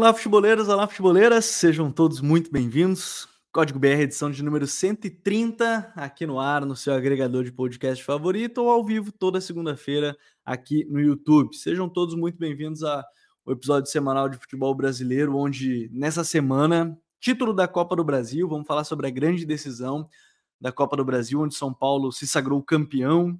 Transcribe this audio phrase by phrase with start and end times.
[0.00, 3.28] Olá, futeboleiros, olá, futeboleiras, sejam todos muito bem-vindos.
[3.52, 8.62] Código BR, edição de número 130, aqui no ar, no seu agregador de podcast favorito
[8.62, 11.54] ou ao vivo toda segunda-feira aqui no YouTube.
[11.54, 13.04] Sejam todos muito bem-vindos ao
[13.48, 18.84] episódio semanal de futebol brasileiro, onde nessa semana, título da Copa do Brasil, vamos falar
[18.84, 20.08] sobre a grande decisão
[20.58, 23.38] da Copa do Brasil, onde São Paulo se sagrou campeão.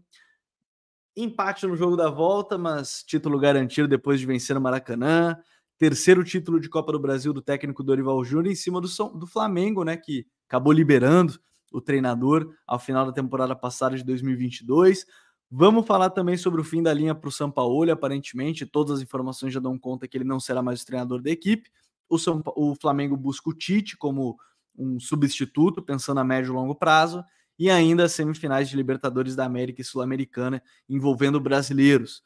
[1.17, 5.39] Empate no jogo da volta, mas título garantido depois de vencer no Maracanã
[5.81, 9.83] terceiro título de Copa do Brasil do técnico Dorival Júnior em cima do, do Flamengo,
[9.83, 11.41] né, que acabou liberando
[11.73, 15.07] o treinador ao final da temporada passada de 2022.
[15.51, 17.91] Vamos falar também sobre o fim da linha para o São Paulo.
[17.91, 21.31] Aparentemente, todas as informações já dão conta que ele não será mais o treinador da
[21.31, 21.71] equipe.
[22.11, 24.39] O, São, o Flamengo busca o Tite como
[24.77, 27.25] um substituto, pensando a médio e longo prazo.
[27.59, 32.23] E ainda as semifinais de Libertadores da América e Sul-Americana envolvendo brasileiros.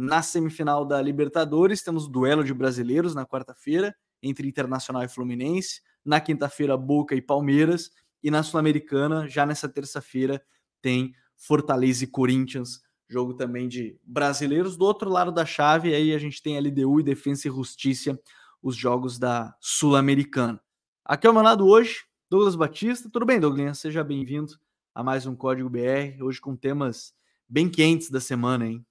[0.00, 5.80] Na semifinal da Libertadores, temos o duelo de brasileiros na quarta-feira, entre Internacional e Fluminense.
[6.04, 7.90] Na quinta-feira, Boca e Palmeiras.
[8.22, 10.40] E na Sul-Americana, já nessa terça-feira,
[10.80, 14.76] tem Fortaleza e Corinthians, jogo também de brasileiros.
[14.76, 18.16] Do outro lado da chave, aí a gente tem LDU e Defensa e Justiça,
[18.62, 20.60] os jogos da Sul-Americana.
[21.04, 23.10] Aqui é o meu lado hoje, Douglas Batista.
[23.12, 23.80] Tudo bem, Douglas?
[23.80, 24.52] Seja bem-vindo
[24.94, 27.12] a mais um Código BR, hoje com temas
[27.48, 28.86] bem quentes da semana, hein?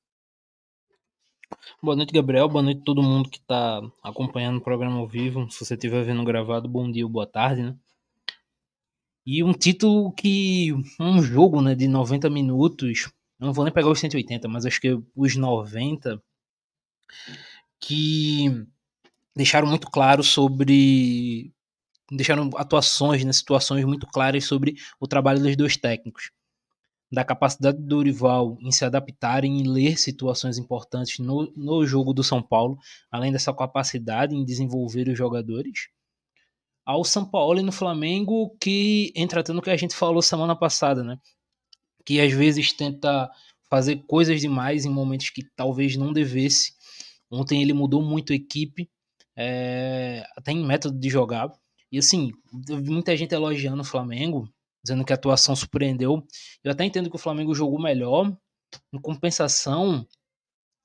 [1.82, 2.50] Boa noite, Gabriel.
[2.50, 5.50] Boa noite a todo mundo que está acompanhando o programa ao vivo.
[5.50, 7.76] Se você estiver vendo gravado, bom dia ou boa tarde, né?
[9.26, 10.74] E um título que.
[11.00, 13.12] Um jogo né, de 90 minutos.
[13.40, 16.22] Não vou nem pegar os 180, mas acho que os 90.
[17.80, 18.66] Que
[19.36, 21.54] deixaram muito claro sobre.
[22.12, 26.32] Deixaram atuações, né, situações muito claras sobre o trabalho dos dois técnicos
[27.12, 32.24] da capacidade do Dorival em se adaptarem e ler situações importantes no, no jogo do
[32.24, 32.78] São Paulo,
[33.10, 35.88] além dessa capacidade em desenvolver os jogadores,
[36.86, 41.04] ao São Paulo e no Flamengo, que entra no que a gente falou semana passada,
[41.04, 41.20] né?
[42.06, 43.30] Que às vezes tenta
[43.70, 46.74] fazer coisas demais em momentos que talvez não devesse.
[47.30, 48.90] Ontem ele mudou muito a equipe,
[49.36, 51.52] é, até em método de jogar.
[51.92, 54.50] E assim, muita gente elogiando o Flamengo,
[54.88, 56.26] dizendo que a atuação surpreendeu.
[56.64, 58.36] Eu até entendo que o Flamengo jogou melhor.
[58.94, 60.06] Em compensação,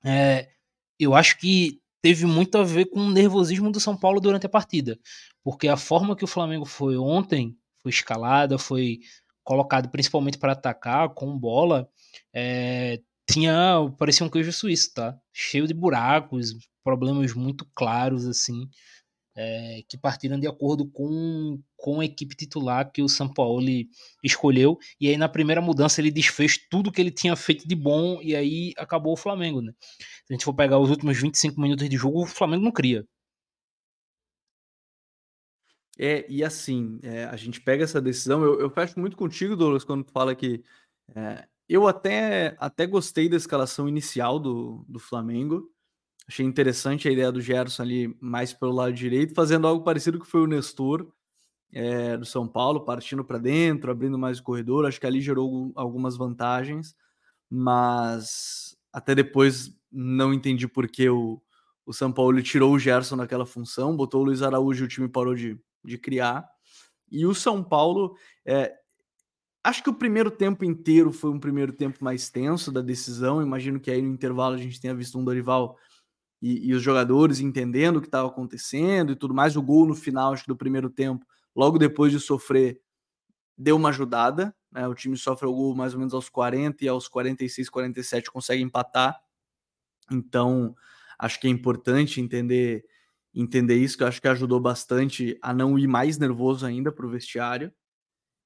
[0.04, 0.50] é,
[0.98, 4.48] eu acho que teve muito a ver com o nervosismo do São Paulo durante a
[4.48, 4.98] partida.
[5.42, 9.00] Porque a forma que o Flamengo foi ontem, foi escalada, foi
[9.44, 11.88] colocado principalmente para atacar com bola,
[12.32, 15.18] é, tinha parecia um queijo suíço, tá?
[15.32, 16.54] Cheio de buracos,
[16.84, 18.68] problemas muito claros assim
[19.34, 23.66] é, que partiram de acordo com, com a equipe titular que o São Paulo
[24.22, 24.78] escolheu.
[25.00, 28.36] E aí, na primeira mudança, ele desfez tudo que ele tinha feito de bom e
[28.36, 29.60] aí acabou o Flamengo.
[29.60, 29.72] Né?
[29.80, 33.04] Se a gente for pegar os últimos 25 minutos de jogo, o Flamengo não cria.
[35.98, 38.44] É, e assim, é, a gente pega essa decisão.
[38.44, 40.62] Eu, eu fecho muito contigo, Douglas, quando tu fala que
[41.16, 45.68] é, eu até, até gostei da escalação inicial do, do Flamengo.
[46.28, 50.26] Achei interessante a ideia do Gerson ali mais pelo lado direito, fazendo algo parecido que
[50.26, 51.12] foi o Nestor
[51.72, 54.84] é, do São Paulo, partindo para dentro, abrindo mais o corredor.
[54.84, 56.94] Acho que ali gerou algumas vantagens,
[57.50, 61.40] mas até depois não entendi por que o,
[61.86, 65.08] o São Paulo tirou o Gerson daquela função, botou o Luiz Araújo e o time
[65.08, 66.46] parou de, de criar.
[67.10, 68.74] E o São Paulo, é,
[69.64, 73.42] acho que o primeiro tempo inteiro foi um primeiro tempo mais tenso da decisão.
[73.42, 75.76] Imagino que aí no intervalo a gente tenha visto um Dorival
[76.40, 79.56] e, e os jogadores entendendo o que estava acontecendo e tudo mais.
[79.56, 81.24] O gol no final acho, do primeiro tempo,
[81.54, 82.80] logo depois de sofrer,
[83.56, 84.54] deu uma ajudada.
[84.70, 84.86] Né?
[84.86, 88.62] O time sofre o gol mais ou menos aos 40 e aos 46, 47 consegue
[88.62, 89.20] empatar.
[90.10, 90.74] Então,
[91.18, 92.84] acho que é importante entender
[93.34, 97.06] entender isso, que eu acho que ajudou bastante a não ir mais nervoso ainda para
[97.06, 97.72] o vestiário.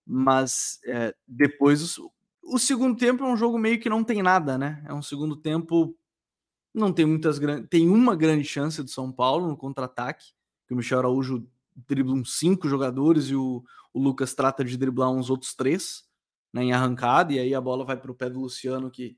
[0.06, 2.12] Mas é, depois, o,
[2.44, 4.84] o, segundo tempo é um jogo meio que não tem nada, né?
[4.86, 5.96] É um segundo tempo
[6.72, 7.40] não tem muitas.
[7.68, 10.26] Tem uma grande chance do São Paulo no contra-ataque,
[10.68, 11.48] que o Michel Araújo
[11.88, 13.62] dribla uns cinco jogadores e o,
[13.92, 16.04] o Lucas trata de driblar uns outros três
[16.52, 19.16] né, em arrancada, e aí a bola vai para o pé do Luciano, que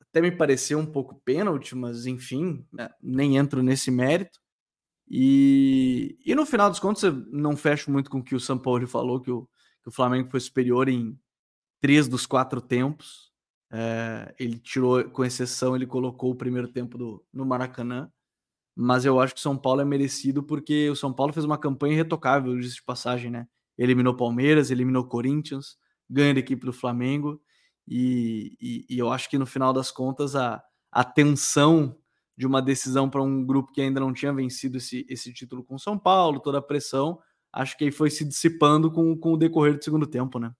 [0.00, 4.40] até me pareceu um pouco pênalti, mas enfim, né, nem entro nesse mérito.
[5.08, 8.58] E, e no final dos contos, eu não fecho muito com o que o São
[8.58, 9.48] Paulo falou, que o,
[9.82, 11.18] que o Flamengo foi superior em
[11.80, 13.32] três dos quatro tempos.
[13.70, 18.10] É, ele tirou, com exceção, ele colocou o primeiro tempo do, no Maracanã.
[18.78, 21.56] Mas eu acho que o São Paulo é merecido porque o São Paulo fez uma
[21.56, 23.48] campanha irretocável, de passagem, né?
[23.78, 25.78] Eliminou Palmeiras, eliminou Corinthians,
[26.08, 27.40] ganha da equipe do Flamengo.
[27.88, 30.62] E, e, e, eu acho que no final das contas a,
[30.92, 31.96] a tensão
[32.36, 35.78] de uma decisão para um grupo que ainda não tinha vencido esse, esse título com
[35.78, 37.18] São Paulo, toda a pressão.
[37.50, 40.52] Acho que aí foi se dissipando com, com o decorrer do segundo tempo, né?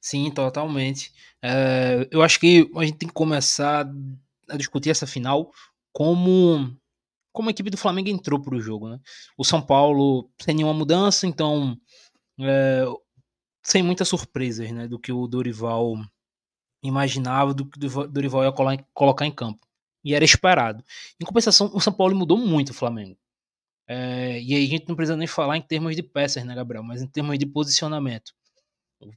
[0.00, 1.12] Sim, totalmente.
[1.42, 3.90] É, eu acho que a gente tem que começar
[4.48, 5.50] a discutir essa final
[5.92, 6.76] como
[7.32, 9.00] como a equipe do Flamengo entrou para o jogo, né?
[9.36, 11.76] O São Paulo sem nenhuma mudança, então
[12.40, 12.84] é,
[13.62, 14.86] sem muitas surpresas, né?
[14.86, 15.94] Do que o Dorival
[16.82, 18.52] imaginava, do que o Dorival ia
[18.92, 19.66] colocar em campo.
[20.04, 20.84] E era esperado.
[21.20, 23.16] Em compensação, o São Paulo mudou muito o Flamengo.
[23.86, 26.82] É, e aí a gente não precisa nem falar em termos de peças, né, Gabriel?
[26.82, 28.32] Mas em termos de posicionamento.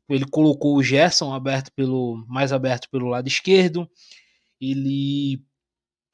[0.09, 3.89] Ele colocou o Gerson aberto pelo mais aberto pelo lado esquerdo.
[4.59, 5.43] Ele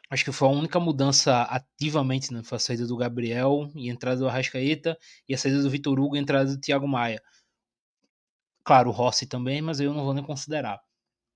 [0.09, 2.43] acho que foi a única mudança ativamente, né?
[2.43, 4.97] Foi a saída do Gabriel e a entrada do Arrascaeta
[5.27, 7.21] e a saída do Vitor Hugo e a entrada do Thiago Maia.
[8.63, 10.79] Claro, o Rossi também, mas eu não vou nem considerar.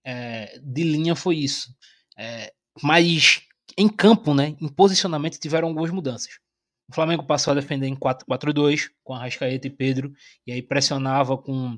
[0.06, 1.76] É, de linha foi isso.
[2.18, 3.42] É, mas
[3.78, 6.40] em campo, né, em posicionamento, tiveram algumas mudanças.
[6.90, 10.14] O Flamengo passou a defender em 4-4-2, com Arrascaeta e Pedro,
[10.46, 11.78] e aí pressionava com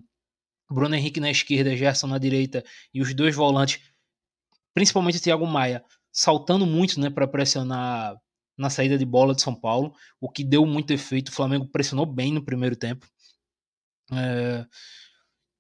[0.70, 3.82] Bruno Henrique na esquerda, Gerson na direita e os dois volantes,
[4.74, 8.16] principalmente o Thiago Maia, saltando muito né, para pressionar
[8.58, 11.30] na saída de bola de São Paulo, o que deu muito efeito.
[11.30, 13.08] O Flamengo pressionou bem no primeiro tempo,
[14.12, 14.66] é,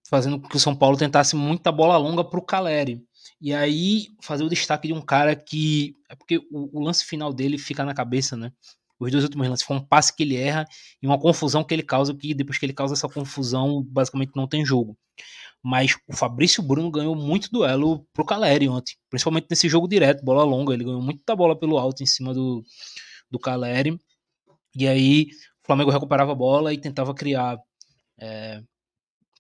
[0.09, 3.01] fazendo com que o São Paulo tentasse muita bola longa para o Caleri.
[3.41, 5.95] E aí fazer o destaque de um cara que.
[6.09, 8.51] É porque o, o lance final dele fica na cabeça, né?
[8.99, 10.65] Os dois últimos lances foi um passe que ele erra
[11.01, 14.45] e uma confusão que ele causa, que depois que ele causa essa confusão, basicamente não
[14.45, 14.97] tem jogo.
[15.63, 20.43] Mas o Fabrício Bruno ganhou muito duelo pro Caleri ontem, principalmente nesse jogo direto, bola
[20.43, 20.73] longa.
[20.73, 22.63] Ele ganhou muita bola pelo alto em cima do,
[23.29, 23.99] do Caleri.
[24.75, 25.27] E aí
[25.63, 27.59] o Flamengo recuperava a bola e tentava criar.
[28.19, 28.61] É,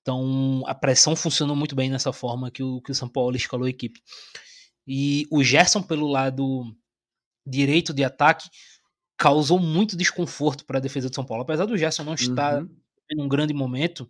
[0.01, 3.65] então a pressão funcionou muito bem nessa forma que o, que o São Paulo escalou
[3.65, 4.01] a equipe.
[4.85, 6.63] E o Gerson pelo lado
[7.45, 8.49] direito de ataque
[9.17, 11.43] causou muito desconforto para a defesa de São Paulo.
[11.43, 12.69] Apesar do Gerson não estar uhum.
[13.11, 14.09] em um grande momento,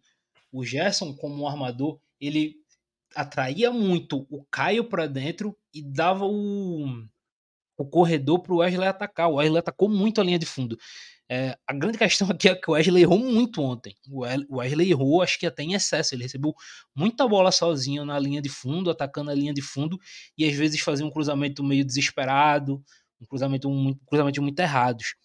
[0.52, 2.56] o Gerson, como um armador, ele
[3.16, 6.86] atraía muito o Caio para dentro e dava o,
[7.78, 9.30] o corredor para o Wesley atacar.
[9.30, 10.78] O Wesley atacou muito a linha de fundo.
[11.32, 13.96] É, a grande questão aqui é que o Wesley errou muito ontem.
[14.10, 16.16] O Wesley errou, acho que até em excesso.
[16.16, 16.54] Ele recebeu
[16.96, 19.98] muita bola sozinho na linha de fundo, atacando a linha de fundo,
[20.38, 22.84] e às vezes fazia um cruzamento meio desesperado,
[23.22, 25.16] um cruzamento muito, cruzamento muito errados.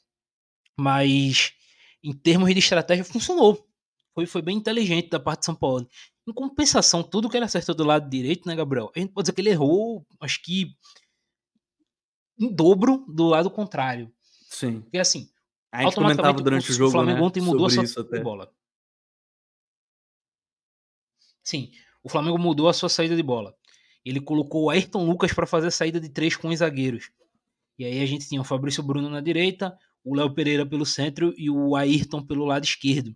[0.78, 1.52] Mas
[2.02, 3.66] em termos de estratégia funcionou.
[4.14, 5.88] Foi, foi bem inteligente da parte de São Paulo.
[6.26, 8.90] Em compensação, tudo que ele acertou do lado direito, né, Gabriel?
[8.94, 10.74] A gente pode dizer que ele errou, acho que
[12.38, 14.12] em dobro do lado contrário.
[14.48, 14.80] Sim.
[14.82, 15.28] Porque assim,
[15.72, 18.22] a gente automaticamente durante o, jogo, o Flamengo né, ontem mudou a sua saída de
[18.22, 18.52] bola.
[21.42, 21.70] Sim,
[22.02, 23.54] o Flamengo mudou a sua saída de bola.
[24.04, 27.10] Ele colocou o Ayrton Lucas para fazer a saída de três com os zagueiros.
[27.78, 31.34] E aí a gente tinha o Fabrício Bruno na direita, o Léo Pereira pelo centro
[31.36, 33.14] e o Ayrton pelo lado esquerdo.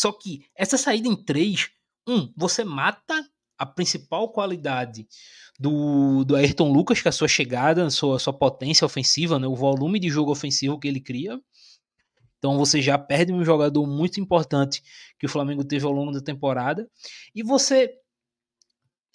[0.00, 1.68] Só que essa saída em três,
[2.08, 3.22] um, você mata
[3.58, 5.06] a principal qualidade
[5.58, 9.38] do, do Ayrton Lucas, que é a sua chegada, a sua, a sua potência ofensiva,
[9.38, 11.38] né, o volume de jogo ofensivo que ele cria.
[12.38, 14.82] Então você já perde um jogador muito importante
[15.18, 16.90] que o Flamengo teve ao longo da temporada.
[17.34, 17.92] E você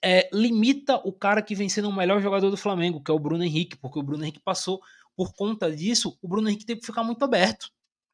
[0.04, 3.18] é, limita o cara que vem sendo o melhor jogador do Flamengo, que é o
[3.20, 4.80] Bruno Henrique, porque o Bruno Henrique passou
[5.16, 7.72] por conta disso, o Bruno Henrique teve que ficar muito aberto.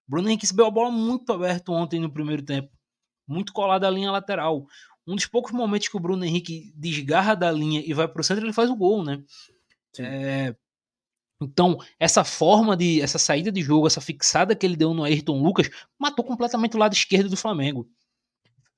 [0.07, 2.69] Bruno Henrique recebeu a bola muito aberto ontem no primeiro tempo,
[3.27, 4.65] muito colado à linha lateral.
[5.07, 8.23] Um dos poucos momentos que o Bruno Henrique desgarra da linha e vai para o
[8.23, 9.23] centro, ele faz o gol, né?
[9.99, 10.55] É,
[11.41, 13.01] então, essa forma de.
[13.01, 16.79] essa saída de jogo, essa fixada que ele deu no Ayrton Lucas, matou completamente o
[16.79, 17.89] lado esquerdo do Flamengo.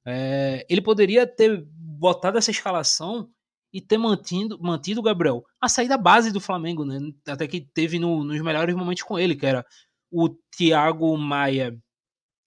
[0.05, 3.29] É, ele poderia ter botado essa escalação
[3.71, 6.99] e ter mantido, mantido o Gabriel a saída base do Flamengo, né?
[7.27, 9.65] Até que teve no, nos melhores momentos com ele, que era
[10.13, 11.75] o Thiago Maia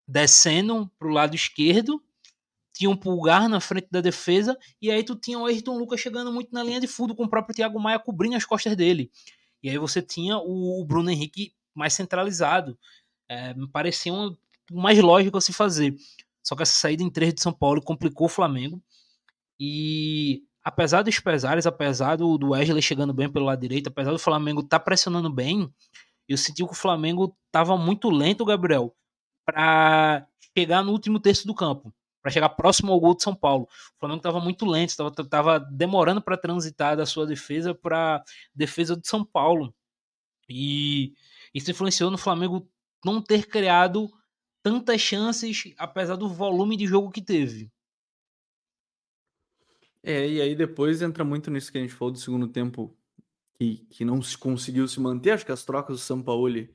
[0.06, 2.00] descendo pro lado esquerdo,
[2.72, 6.32] tinha um pulgar na frente da defesa, e aí tu tinha o Ayrton Lucas chegando
[6.32, 9.10] muito na linha de fundo com o próprio Thiago Maia cobrindo as costas dele.
[9.62, 12.78] E aí você tinha o, Bruno Henrique mais centralizado.
[13.28, 14.36] É, me parecia um,
[14.70, 15.96] mais lógico a se fazer.
[16.44, 18.80] Só que essa saída em três de São Paulo complicou o Flamengo.
[19.58, 24.18] E apesar dos pesares, apesar do, do Wesley chegando bem pelo lado direito, apesar do
[24.18, 25.72] Flamengo estar tá pressionando bem,
[26.28, 28.94] eu senti que o Flamengo estava muito lento, Gabriel,
[29.44, 33.64] para chegar no último terço do campo, para chegar próximo ao gol de São Paulo.
[33.64, 38.22] O Flamengo estava muito lento, estava demorando para transitar da sua defesa para
[38.54, 39.74] defesa de São Paulo.
[40.48, 41.14] E
[41.54, 42.68] isso influenciou no Flamengo
[43.04, 44.10] não ter criado
[44.62, 47.70] tantas chances, apesar do volume de jogo que teve.
[50.02, 52.96] É, e aí depois entra muito nisso que a gente falou do segundo tempo
[53.58, 55.30] que, que não se conseguiu se manter.
[55.30, 56.74] Acho que as trocas do Sampaoli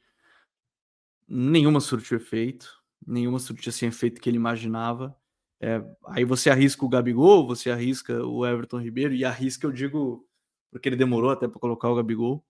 [1.27, 2.67] nenhuma surtiu efeito,
[3.05, 5.15] nenhuma surtiu assim efeito que ele imaginava.
[5.59, 10.27] É, aí você arrisca o Gabigol, você arrisca o Everton Ribeiro, e arrisca, eu digo,
[10.71, 12.43] porque ele demorou até para colocar o Gabigol,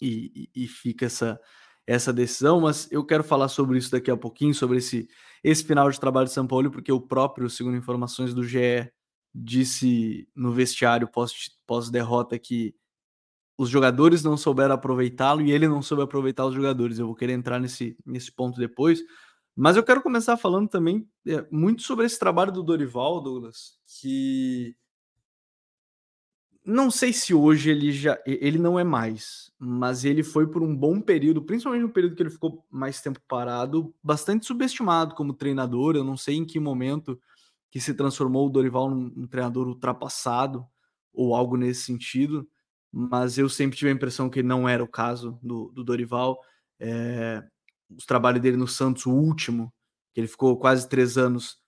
[0.00, 1.40] e, e, e, fica essa,
[1.86, 2.60] essa decisão.
[2.60, 5.08] Mas eu quero falar sobre isso daqui a pouquinho, sobre esse,
[5.44, 8.90] esse final de trabalho de São Paulo, porque o próprio, segundo informações do GE,
[9.34, 12.74] disse no vestiário pós-derrota pós que
[13.62, 16.98] os jogadores não souberam aproveitá-lo e ele não soube aproveitar os jogadores.
[16.98, 19.00] Eu vou querer entrar nesse, nesse ponto depois.
[19.54, 24.74] Mas eu quero começar falando também é, muito sobre esse trabalho do Dorival, Douglas, que
[26.64, 30.74] não sei se hoje ele já ele não é mais, mas ele foi por um
[30.74, 35.94] bom período, principalmente no período que ele ficou mais tempo parado, bastante subestimado como treinador.
[35.94, 37.20] Eu não sei em que momento
[37.70, 40.66] que se transformou o Dorival num, num treinador ultrapassado
[41.12, 42.48] ou algo nesse sentido
[42.92, 46.38] mas eu sempre tive a impressão que não era o caso do, do Dorival.
[46.78, 47.42] É,
[47.90, 49.72] o trabalho dele no Santos, o último,
[50.12, 51.58] que ele ficou quase três anos,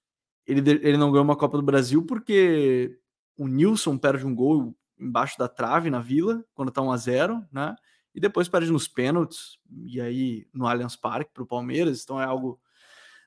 [0.47, 2.99] ele, ele não ganhou uma Copa do Brasil porque
[3.37, 7.47] o Nilson perde um gol embaixo da trave na Vila, quando tá 1 a 0
[7.51, 7.75] né?
[8.15, 12.03] E depois perde nos pênaltis, e aí no Allianz Parque para o Palmeiras.
[12.05, 12.61] Então é algo,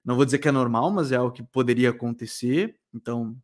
[0.06, 2.80] não vou dizer que é normal, mas é algo que poderia acontecer.
[2.94, 3.36] Então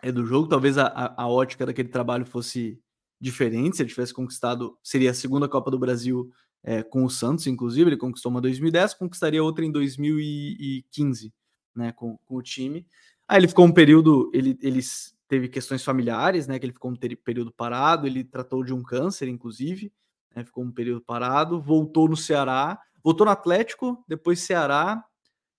[0.00, 0.48] é do jogo.
[0.48, 2.80] Talvez a, a ótica daquele trabalho fosse
[3.20, 3.76] diferente.
[3.76, 6.30] Se ele tivesse conquistado, seria a segunda Copa do Brasil
[6.62, 7.90] é, com o Santos, inclusive.
[7.90, 11.32] Ele conquistou uma em 2010, conquistaria outra em 2015,
[11.74, 12.86] né, com, com o time.
[13.28, 14.80] Aí ele ficou um período, ele, ele
[15.28, 18.06] teve questões familiares, né, que ele ficou um período parado.
[18.06, 19.92] Ele tratou de um câncer, inclusive,
[20.34, 21.60] né, ficou um período parado.
[21.60, 25.04] Voltou no Ceará, voltou no Atlético, depois Ceará.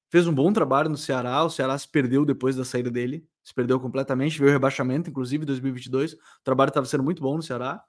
[0.09, 1.43] Fez um bom trabalho no Ceará.
[1.43, 5.43] O Ceará se perdeu depois da saída dele se perdeu completamente, veio o rebaixamento, inclusive,
[5.43, 6.15] em 2022.
[6.15, 7.81] O trabalho estava sendo muito bom no Ceará.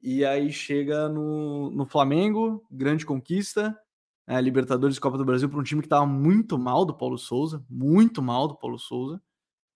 [0.00, 3.78] E aí chega no, no Flamengo, grande conquista,
[4.26, 7.62] é, Libertadores Copa do Brasil para um time que estava muito mal do Paulo Souza,
[7.68, 9.20] muito mal do Paulo Souza.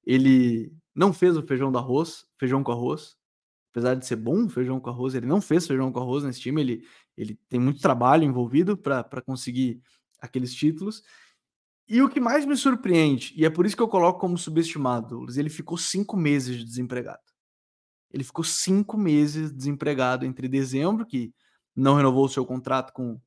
[0.02, 3.14] Ele não fez o feijão do arroz, feijão com arroz.
[3.70, 6.40] Apesar de ser bom o feijão com arroz, ele não fez feijão com arroz nesse
[6.40, 6.62] time.
[6.62, 6.82] Ele,
[7.18, 9.82] ele tem muito trabalho envolvido para conseguir
[10.22, 11.02] aqueles títulos.
[11.88, 15.24] E o que mais me surpreende, e é por isso que eu coloco como subestimado,
[15.34, 17.22] ele ficou cinco meses de desempregado.
[18.10, 21.32] Ele ficou cinco meses desempregado entre dezembro, que
[21.74, 23.18] não renovou o seu contrato com,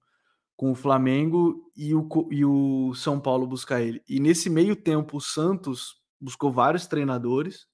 [0.56, 4.02] com o Flamengo, e o, e o São Paulo buscar ele.
[4.08, 7.66] E nesse meio tempo, o Santos buscou vários treinadores,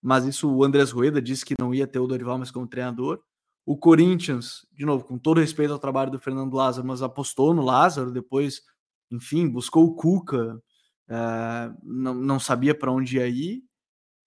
[0.00, 3.20] mas isso o Andrés Rueda disse que não ia ter o Dorival mais como treinador.
[3.66, 7.62] O Corinthians, de novo, com todo respeito ao trabalho do Fernando Lázaro, mas apostou no
[7.62, 8.62] Lázaro, depois
[9.10, 10.60] enfim, buscou o Cuca,
[11.08, 13.62] é, não, não sabia para onde ia ir,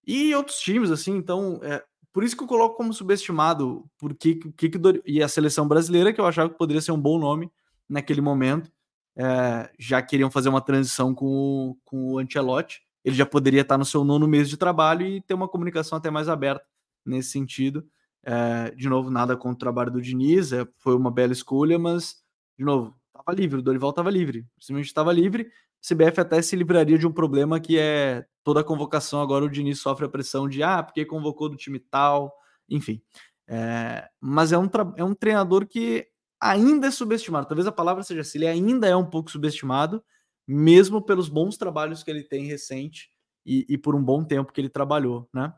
[0.05, 4.69] e outros times, assim, então, é, por isso que eu coloco como subestimado, porque que,
[4.69, 7.51] que e a seleção brasileira, que eu achava que poderia ser um bom nome
[7.87, 8.71] naquele momento,
[9.15, 13.77] é, já queriam fazer uma transição com o, com o Ancelotti, ele já poderia estar
[13.77, 16.65] no seu nono mês de trabalho e ter uma comunicação até mais aberta
[17.05, 17.87] nesse sentido.
[18.23, 22.17] É, de novo, nada contra o trabalho do Diniz, é, foi uma bela escolha, mas,
[22.57, 25.43] de novo, estava livre, o Dorival estava livre, simplesmente estava livre.
[25.81, 29.21] O CBF até se livraria de um problema que é toda a convocação.
[29.21, 32.33] Agora o Diniz sofre a pressão de ah, porque convocou do time tal,
[32.69, 33.01] enfim.
[33.47, 36.07] É, mas é um, é um treinador que
[36.39, 37.47] ainda é subestimado.
[37.47, 40.03] Talvez a palavra seja assim, ele ainda é um pouco subestimado,
[40.47, 43.09] mesmo pelos bons trabalhos que ele tem recente
[43.45, 45.53] e, e por um bom tempo que ele trabalhou, né?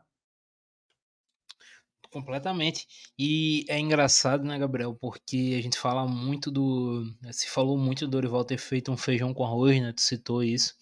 [2.12, 2.86] Completamente.
[3.18, 4.94] E é engraçado, né, Gabriel?
[4.94, 7.06] Porque a gente fala muito do.
[7.32, 9.92] Se falou muito do Dorival ter feito um feijão com arroz, né?
[9.94, 10.74] Tu citou isso.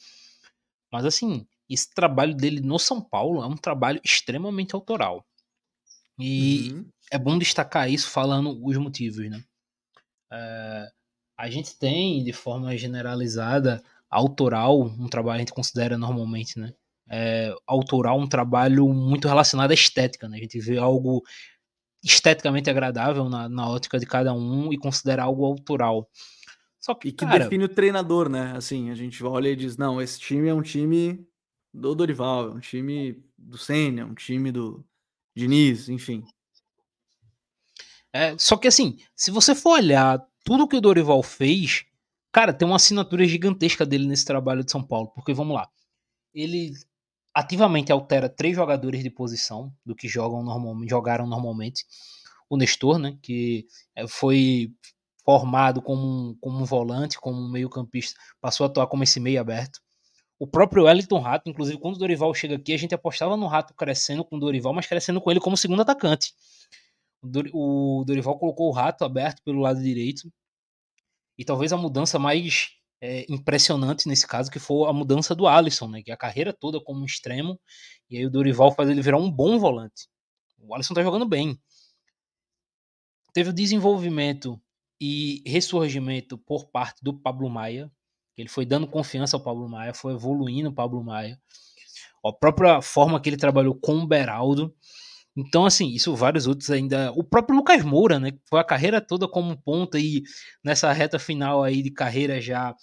[0.92, 5.24] Mas assim, esse trabalho dele no São Paulo é um trabalho extremamente autoral.
[6.18, 6.90] E uhum.
[7.12, 9.42] é bom destacar isso falando os motivos, né?
[10.32, 10.88] É,
[11.38, 16.74] a gente tem, de forma generalizada, autoral, um trabalho que a gente considera normalmente, né?
[17.10, 20.28] É, autoral, um trabalho muito relacionado à estética.
[20.28, 20.38] Né?
[20.38, 21.22] A gente vê algo
[22.02, 26.08] esteticamente agradável na, na ótica de cada um e considera algo autoral.
[26.78, 28.54] Só que, e que cara, define o treinador, né?
[28.56, 31.26] Assim, a gente olha e diz: não, esse time é um time
[31.74, 34.82] do Dorival, é um time do Senna, é um time do
[35.36, 36.24] Diniz, enfim.
[38.12, 41.84] É, só que assim, se você for olhar tudo que o Dorival fez,
[42.32, 45.08] cara, tem uma assinatura gigantesca dele nesse trabalho de São Paulo.
[45.08, 45.68] Porque vamos lá,
[46.34, 46.72] ele
[47.34, 51.84] ativamente altera três jogadores de posição do que jogam normalmente, jogaram normalmente.
[52.48, 54.72] O Nestor, né, que eh, foi
[55.24, 59.40] formado como um, como um volante, como um meio-campista, passou a atuar como esse meio
[59.40, 59.80] aberto.
[60.38, 63.74] O próprio Wellington Rato, inclusive, quando o Dorival chega aqui, a gente apostava no Rato
[63.74, 66.32] crescendo com o Dorival, mas crescendo com ele como segundo atacante.
[67.52, 70.32] o Dorival colocou o rato aberto pelo lado direito.
[71.38, 75.88] E talvez a mudança mais é, impressionante nesse caso, que foi a mudança do Alisson,
[75.88, 76.02] né?
[76.02, 77.58] Que a carreira toda como extremo,
[78.08, 80.08] e aí o Dorival faz ele virar um bom volante.
[80.58, 81.58] O Alisson tá jogando bem.
[83.32, 84.60] Teve o desenvolvimento
[85.00, 87.90] e ressurgimento por parte do Pablo Maia.
[88.36, 91.40] Ele foi dando confiança ao Pablo Maia, foi evoluindo o Pablo Maia.
[92.24, 94.74] A própria forma que ele trabalhou com o Beraldo.
[95.36, 97.12] Então, assim, isso vários outros ainda.
[97.12, 98.32] O próprio Lucas Moura, né?
[98.48, 100.22] Foi a carreira toda como ponta e
[100.64, 102.74] nessa reta final aí de carreira já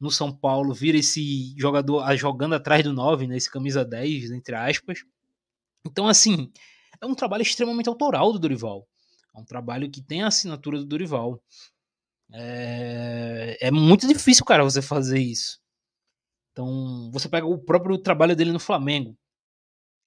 [0.00, 3.36] no São Paulo, vira esse jogador jogando atrás do 9, né?
[3.36, 5.04] Esse camisa 10, entre aspas.
[5.86, 6.50] Então, assim,
[7.00, 8.84] é um trabalho extremamente autoral do Dorival.
[9.34, 11.40] É um trabalho que tem a assinatura do Dorival.
[12.32, 15.60] É, é muito difícil, cara, você fazer isso.
[16.50, 19.16] Então, você pega o próprio trabalho dele no Flamengo.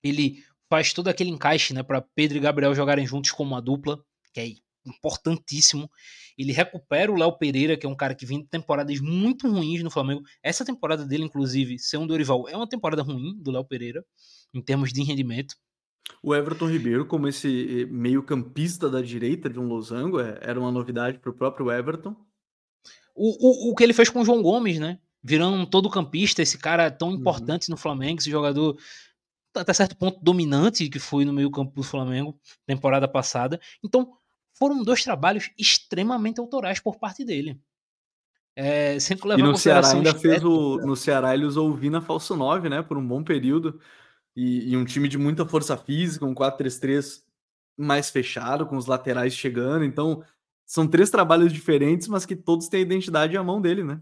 [0.04, 4.04] Ele faz todo aquele encaixe, né, para Pedro e Gabriel jogarem juntos como uma dupla,
[4.34, 4.48] que é
[4.86, 5.90] importantíssimo.
[6.38, 9.82] Ele recupera o Léo Pereira, que é um cara que vem de temporadas muito ruins
[9.84, 10.22] no Flamengo.
[10.44, 14.04] Essa temporada dele, inclusive, ser um Dorival, é uma temporada ruim do Léo Pereira,
[14.54, 15.56] em termos de rendimento.
[16.22, 20.72] O Everton Ribeiro, como esse eh, meio-campista da direita de um losango, é, era uma
[20.72, 22.16] novidade para o próprio Everton.
[23.16, 25.00] O, o, o que ele fez com o João Gomes, né?
[25.24, 27.16] Virando um todo campista, esse cara tão uhum.
[27.16, 27.74] importante uhum.
[27.74, 28.78] no Flamengo, esse jogador
[29.60, 33.60] até certo ponto dominante que foi no meio-campo do Flamengo temporada passada.
[33.84, 34.14] Então,
[34.58, 37.60] foram dois trabalhos extremamente autorais por parte dele.
[38.56, 40.78] É, sempre e no Ceará ainda fez o.
[40.78, 42.82] No Ceará ele usou o Vina Falso 9, né?
[42.82, 43.80] Por um bom período.
[44.34, 47.24] E, e um time de muita força física, um 4-3-3
[47.78, 49.84] mais fechado, com os laterais chegando.
[49.84, 50.24] Então,
[50.66, 54.02] são três trabalhos diferentes, mas que todos têm a identidade à mão dele, né?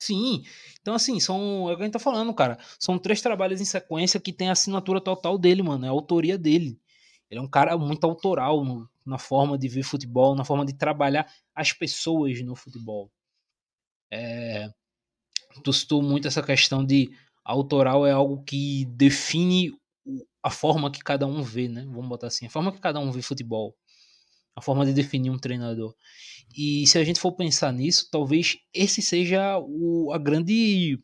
[0.00, 0.42] Sim.
[0.80, 1.68] Então, assim, são.
[1.70, 2.58] É o que a gente tá falando, cara.
[2.78, 5.84] São três trabalhos em sequência que tem a assinatura total dele, mano.
[5.84, 6.80] É a autoria dele.
[7.30, 10.72] Ele é um cara muito autoral no, na forma de ver futebol, na forma de
[10.72, 13.10] trabalhar as pessoas no futebol.
[14.12, 14.68] É,
[15.64, 17.10] tu citou muito essa questão de
[17.44, 19.72] autoral é algo que define
[20.42, 21.84] a forma que cada um vê, né?
[21.86, 23.76] Vamos botar assim, a forma que cada um vê futebol,
[24.60, 25.94] a forma de definir um treinador.
[26.56, 30.98] E se a gente for pensar nisso, talvez esse seja o a grande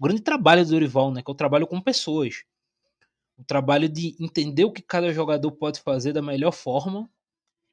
[0.00, 1.22] grande trabalho do Dorival, né?
[1.22, 2.44] Que é o trabalho com pessoas.
[3.36, 7.10] O trabalho de entender o que cada jogador pode fazer da melhor forma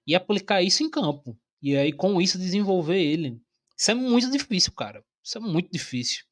[0.07, 1.37] e aplicar isso em campo.
[1.61, 3.39] E aí, com isso, desenvolver ele.
[3.77, 5.03] Isso é muito difícil, cara.
[5.23, 6.23] Isso é muito difícil.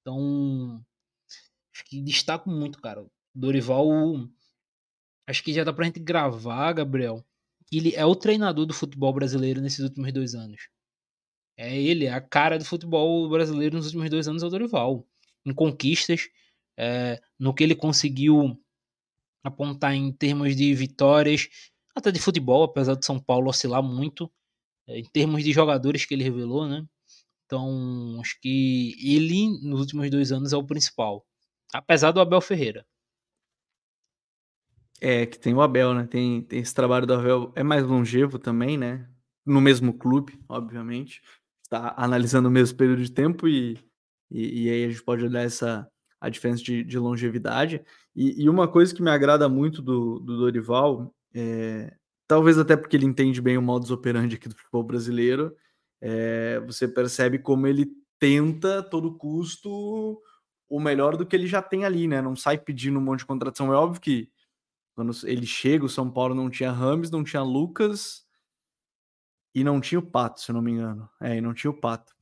[0.00, 0.84] Então,
[1.72, 3.06] Acho que destaco muito, cara.
[3.34, 3.88] Dorival.
[5.26, 7.24] Acho que já dá pra gente gravar, Gabriel.
[7.72, 10.68] Ele é o treinador do futebol brasileiro nesses últimos dois anos.
[11.56, 15.06] É ele, é a cara do futebol brasileiro nos últimos dois anos é o Dorival.
[15.44, 16.28] Em conquistas,
[16.78, 18.58] é, no que ele conseguiu
[19.44, 21.48] apontar em termos de vitórias,
[21.94, 24.30] até de futebol, apesar de São Paulo oscilar muito,
[24.88, 26.86] é, em termos de jogadores que ele revelou, né?
[27.46, 31.26] Então, acho que ele, nos últimos dois anos, é o principal.
[31.72, 32.86] Apesar do Abel Ferreira.
[35.04, 36.06] É, que tem o Abel, né?
[36.06, 37.52] Tem, tem esse trabalho do Abel.
[37.56, 39.04] É mais longevo também, né?
[39.44, 41.20] No mesmo clube, obviamente.
[41.64, 43.76] Está analisando o mesmo período de tempo e,
[44.30, 47.82] e, e aí a gente pode olhar essa, a diferença de, de longevidade.
[48.14, 51.92] E, e, uma coisa que me agrada muito do, do Dorival, é,
[52.28, 55.52] talvez até porque ele entende bem o modus operandi aqui do futebol brasileiro,
[56.00, 60.20] é, você percebe como ele tenta, a todo custo,
[60.68, 62.22] o melhor do que ele já tem ali, né?
[62.22, 63.72] Não sai pedindo um monte de contratação.
[63.72, 64.30] É óbvio que
[64.94, 68.26] quando ele chega, o São Paulo não tinha Rames, não tinha Lucas
[69.54, 71.08] e não tinha o Pato, se eu não me engano.
[71.20, 72.14] É, e não tinha o Pato.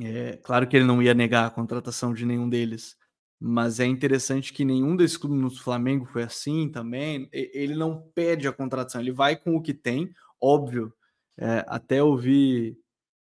[0.00, 2.96] É, claro que ele não ia negar a contratação de nenhum deles,
[3.38, 7.28] mas é interessante que nenhum desses clubes no Flamengo foi assim também.
[7.32, 10.92] Ele não pede a contratação, ele vai com o que tem, óbvio.
[11.38, 12.78] É, até ouvi,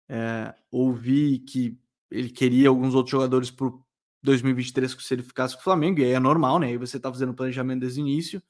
[0.10, 1.80] é, ouvi que
[2.12, 3.82] ele queria alguns outros jogadores por
[4.22, 6.68] 2023 se ele ficasse com o Flamengo, e aí é normal, né?
[6.68, 8.42] Aí você tá fazendo planejamento desde o início,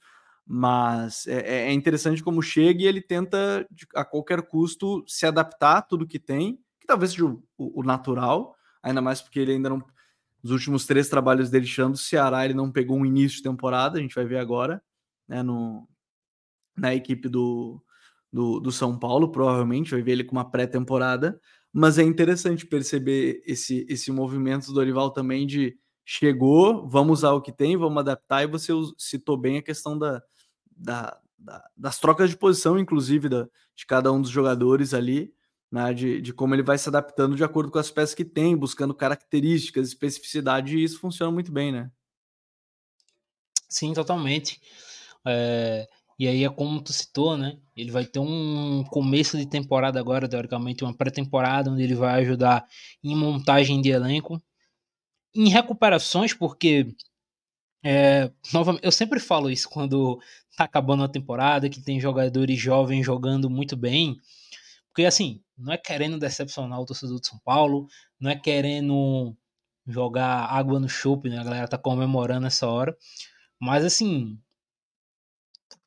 [0.46, 5.78] mas é, é, é interessante como chega e ele tenta, a qualquer custo, se adaptar
[5.78, 9.70] a tudo que tem, que talvez seja o, o, natural, ainda mais porque ele ainda
[9.70, 9.84] não.
[10.42, 14.00] Os últimos três trabalhos dele tirando o Ceará, ele não pegou um início de temporada,
[14.00, 14.82] a gente vai ver agora,
[15.28, 15.44] né?
[15.44, 15.88] No,
[16.76, 17.84] na equipe do,
[18.32, 21.40] do, do São Paulo, provavelmente, vai ver ele com uma pré-temporada
[21.74, 27.42] mas é interessante perceber esse, esse movimento do Dorival também de chegou, vamos usar o
[27.42, 30.24] que tem, vamos adaptar, e você citou bem a questão da,
[30.76, 35.32] da, da das trocas de posição, inclusive, da, de cada um dos jogadores ali,
[35.72, 38.58] né, de, de como ele vai se adaptando de acordo com as peças que tem,
[38.58, 41.92] buscando características, especificidade, e isso funciona muito bem, né?
[43.70, 44.60] Sim, totalmente.
[45.28, 45.88] É,
[46.20, 47.58] E aí é como tu citou, né?
[47.76, 52.66] Ele vai ter um começo de temporada agora, teoricamente, uma pré-temporada, onde ele vai ajudar
[53.02, 54.42] em montagem de elenco.
[55.34, 56.94] Em recuperações, porque
[57.84, 60.20] é, novamente, eu sempre falo isso quando
[60.58, 64.18] tá acabando a temporada, que tem jogadores jovens jogando muito bem.
[64.88, 67.88] Porque assim, não é querendo decepcionar o torcedor de São Paulo,
[68.20, 69.36] não é querendo
[69.88, 71.40] jogar água no chope, né?
[71.40, 72.96] A galera tá comemorando essa hora.
[73.60, 74.38] Mas assim,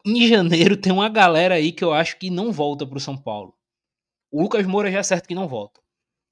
[0.04, 3.54] em janeiro tem uma galera aí que eu acho que não volta pro São Paulo.
[4.30, 5.80] O Lucas Moura já é certo que não volta.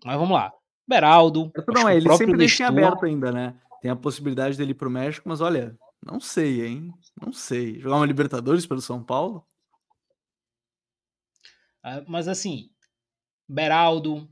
[0.05, 0.53] Mas vamos lá.
[0.89, 1.53] Beraldo.
[1.69, 3.61] Não, é, ele sempre deixa aberto ainda, né?
[3.81, 6.93] Tem a possibilidade dele ir pro México, mas olha, não sei, hein?
[7.21, 7.79] Não sei.
[7.79, 9.47] Jogar uma Libertadores pelo São Paulo?
[11.83, 12.71] Ah, mas assim,
[13.49, 14.29] Beraldo,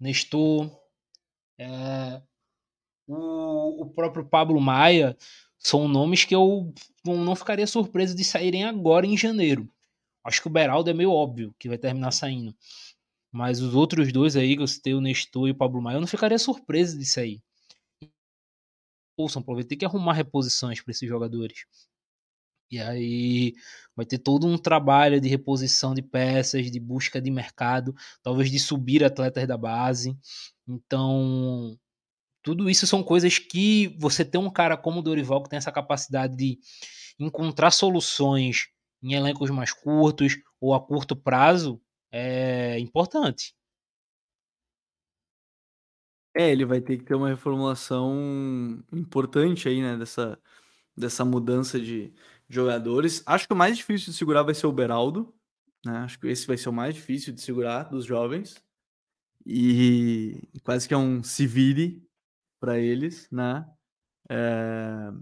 [0.00, 0.70] Nestor,
[1.58, 2.22] é,
[3.06, 5.16] o, o próprio Pablo Maia
[5.64, 6.72] são nomes que eu
[7.04, 9.68] não ficaria surpreso de saírem agora em janeiro.
[10.22, 12.54] Acho que o Beraldo é meio óbvio que vai terminar saindo.
[13.32, 16.00] Mas os outros dois aí, que eu citei, o Nestor e o Pablo Maia, eu
[16.00, 17.42] não ficaria surpreso de sair.
[19.16, 21.64] O São Paulo vai ter que arrumar reposições para esses jogadores.
[22.70, 23.54] E aí
[23.94, 28.58] vai ter todo um trabalho de reposição de peças, de busca de mercado, talvez de
[28.58, 30.16] subir atletas da base.
[30.66, 31.78] Então,
[32.44, 35.72] tudo isso são coisas que você tem um cara como o Dorival que tem essa
[35.72, 36.58] capacidade de
[37.18, 38.68] encontrar soluções
[39.02, 41.80] em elencos mais curtos ou a curto prazo
[42.12, 43.54] é importante.
[46.36, 50.38] É, ele vai ter que ter uma reformulação importante aí, né, dessa,
[50.94, 52.12] dessa mudança de
[52.48, 53.22] jogadores.
[53.24, 55.32] Acho que o mais difícil de segurar vai ser o Beraldo,
[55.84, 55.98] né?
[55.98, 58.62] Acho que esse vai ser o mais difícil de segurar dos jovens.
[59.46, 62.04] E quase que é um se vire
[62.64, 63.66] para eles, né?
[64.30, 65.12] É...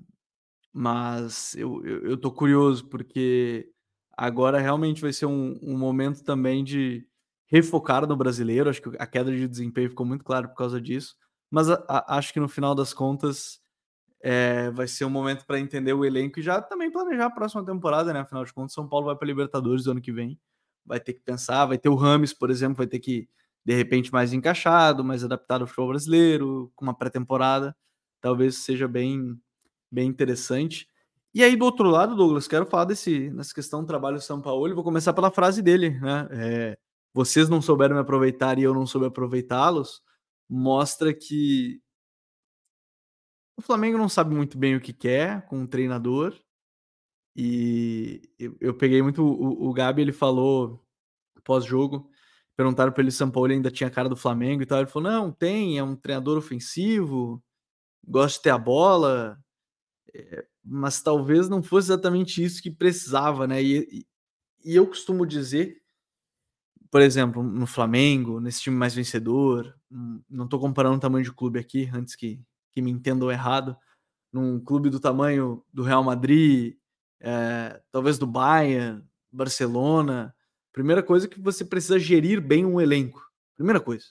[0.73, 3.69] Mas eu, eu, eu, tô curioso, porque
[4.17, 7.05] agora realmente vai ser um, um momento também de
[7.47, 8.71] refocar no brasileiro.
[8.71, 11.17] Acho que a queda de desempenho ficou muito claro por causa disso.
[11.51, 13.61] Mas a, a, acho que no final das contas
[14.23, 17.65] é, vai ser um momento para entender o elenco e já também planejar a próxima
[17.67, 18.21] temporada, né?
[18.21, 20.39] Afinal de contas, São Paulo vai para Libertadores ano que vem.
[20.87, 23.29] Vai ter que pensar, vai ter o Rames, por exemplo, vai ter que,
[23.65, 27.77] de repente, mais encaixado, mais adaptado ao futebol brasileiro, com uma pré-temporada.
[28.21, 29.39] Talvez seja bem,
[29.91, 30.89] bem interessante.
[31.35, 34.75] E aí, do outro lado, Douglas, quero falar desse, nessa questão do trabalho São Paulo.
[34.75, 36.29] vou começar pela frase dele, né?
[36.31, 36.79] É,
[37.15, 40.03] vocês não souberam me aproveitar e eu não soube aproveitá-los,
[40.49, 41.81] mostra que
[43.57, 46.39] o Flamengo não sabe muito bem o que quer com o treinador.
[47.35, 49.25] E eu, eu peguei muito.
[49.25, 50.85] O, o Gabi ele falou
[51.45, 52.11] pós-jogo.
[52.57, 54.79] Perguntaram para ele se São Paulo ainda tinha cara do Flamengo e tal.
[54.79, 57.43] Ele falou: não, tem, é um treinador ofensivo,
[58.07, 59.39] gosta de ter a bola,
[60.15, 63.63] é, mas talvez não fosse exatamente isso que precisava, né?
[63.63, 64.07] E, e,
[64.73, 65.81] e eu costumo dizer,
[66.91, 69.75] por exemplo, no Flamengo, nesse time mais vencedor,
[70.29, 72.41] não estou comparando o tamanho de clube aqui, antes que
[72.73, 73.77] que me entendam errado,
[74.33, 76.77] num clube do tamanho do Real Madrid,
[77.21, 80.35] é, talvez do Bayern, Barcelona,
[80.73, 83.23] primeira coisa é que você precisa gerir bem um elenco.
[83.57, 84.07] Primeira coisa.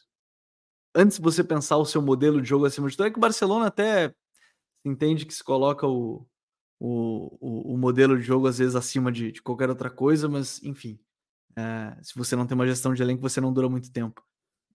[0.96, 3.22] Antes de você pensar o seu modelo de jogo acima de tudo, é que o
[3.22, 4.14] Barcelona até
[4.84, 6.26] entende que se coloca o,
[6.80, 10.62] o, o, o modelo de jogo às vezes acima de, de qualquer outra coisa, mas
[10.64, 11.00] enfim.
[11.56, 14.24] É, se você não tem uma gestão de elenco, você não dura muito tempo.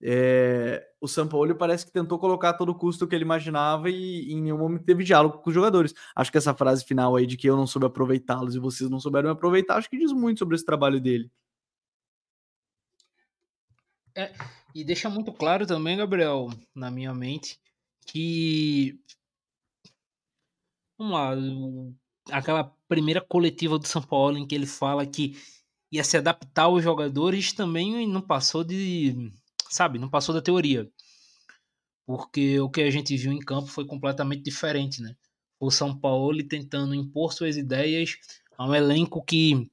[0.01, 4.43] É, o Sampaoli parece que tentou colocar todo o custo que ele imaginava e, em
[4.43, 5.95] nenhum momento teve diálogo com os jogadores.
[6.15, 9.01] Acho que essa frase final aí de que eu não soube aproveitá-los e vocês não
[9.01, 11.31] souberam aproveitar, acho que diz muito sobre esse trabalho dele.
[14.17, 14.33] É,
[14.75, 17.61] e deixa muito claro também, Gabriel, na minha mente,
[18.07, 18.99] que.
[20.99, 25.37] Vamos lá, aquela primeira coletiva do São Paulo em que ele fala que
[25.93, 29.31] ia se adaptar aos jogadores também não passou de
[29.69, 30.91] sabe, não passou da teoria.
[32.07, 35.15] Porque o que a gente viu em campo foi completamente diferente, né?
[35.61, 38.17] O São Paulo tentando impor suas ideias
[38.57, 39.71] a um elenco que,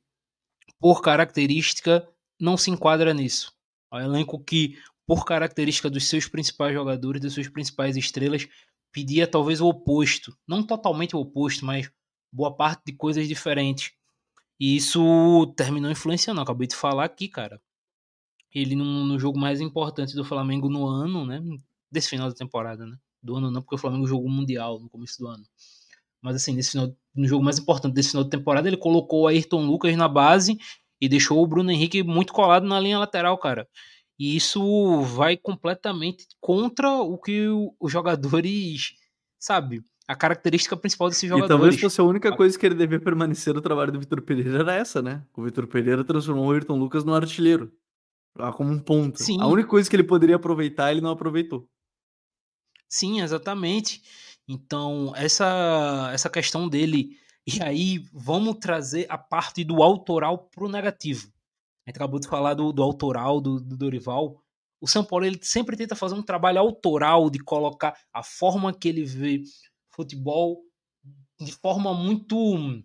[0.79, 2.07] por característica,
[2.39, 3.53] não se enquadra nisso.
[3.93, 8.47] É um elenco que, por característica dos seus principais jogadores, das suas principais estrelas,
[8.91, 10.35] pedia talvez o oposto.
[10.47, 11.91] Não totalmente o oposto, mas
[12.31, 13.91] boa parte de coisas diferentes.
[14.59, 16.39] E isso terminou influenciando.
[16.39, 17.61] Eu acabei de falar aqui, cara
[18.53, 21.41] ele no, no, jogo mais importante do Flamengo no ano, né?
[21.91, 22.97] Desse final da temporada, né?
[23.21, 25.43] Do ano não, porque o Flamengo jogou o Mundial no começo do ano.
[26.21, 29.27] Mas assim, nesse final, no jogo mais importante desse final de temporada, ele colocou o
[29.27, 30.57] Ayrton Lucas na base
[31.03, 33.67] e deixou o Bruno Henrique muito colado na linha lateral, cara.
[34.17, 37.45] E isso vai completamente contra o que
[37.77, 38.93] os jogadores,
[39.37, 41.49] sabe, a característica principal desses jogadores.
[41.49, 44.59] E talvez fosse a única coisa que ele devia permanecer no trabalho do Vitor Pereira
[44.59, 45.21] era essa, né?
[45.35, 47.69] O Vitor Pereira transformou o Ayrton Lucas no artilheiro.
[48.33, 49.21] Lá como um ponto.
[49.21, 49.41] Sim.
[49.41, 51.67] A única coisa que ele poderia aproveitar, ele não aproveitou.
[52.87, 54.01] Sim, exatamente.
[54.47, 57.17] Então, essa, essa questão dele.
[57.45, 61.27] E aí, vamos trazer a parte do autoral pro negativo.
[61.85, 64.41] A gente acabou de falar do, do autoral do, do Dorival.
[64.79, 68.87] O São Paulo ele sempre tenta fazer um trabalho autoral de colocar a forma que
[68.87, 69.43] ele vê
[69.89, 70.63] futebol
[71.39, 72.83] de forma muito.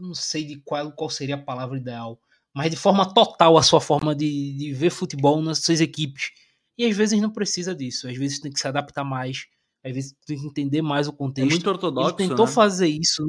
[0.00, 2.20] Não sei de qual, qual seria a palavra ideal,
[2.54, 6.30] mas de forma total a sua forma de, de ver futebol nas suas equipes.
[6.76, 9.46] E às vezes não precisa disso, às vezes tem que se adaptar mais,
[9.88, 11.48] às vezes tem que entender mais o contexto.
[11.48, 12.16] É muito ortodoxo.
[12.18, 12.52] Ele tentou né?
[12.52, 13.24] fazer isso.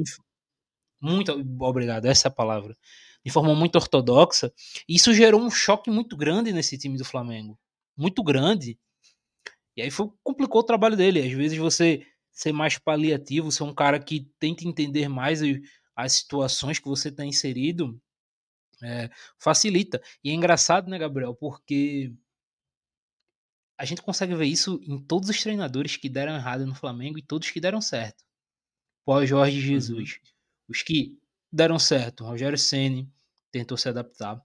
[1.00, 2.76] Muito obrigado, essa é a palavra.
[3.24, 4.52] De forma muito ortodoxa.
[4.88, 7.58] Isso gerou um choque muito grande nesse time do Flamengo.
[7.96, 8.78] Muito grande.
[9.76, 11.20] E aí foi, complicou o trabalho dele.
[11.20, 15.40] Às vezes você ser mais paliativo, ser um cara que tenta entender mais
[15.94, 18.00] as situações que você está inserido,
[18.82, 20.00] é, facilita.
[20.24, 21.34] E é engraçado, né, Gabriel?
[21.34, 22.12] Porque
[23.80, 27.22] a gente consegue ver isso em todos os treinadores que deram errado no Flamengo e
[27.22, 28.22] todos que deram certo.
[29.06, 29.62] Pós Jorge uhum.
[29.62, 30.12] Jesus.
[30.12, 30.30] Uhum.
[30.68, 31.18] Os que
[31.50, 33.10] deram certo, Rogério Ceni
[33.50, 34.40] tentou se adaptar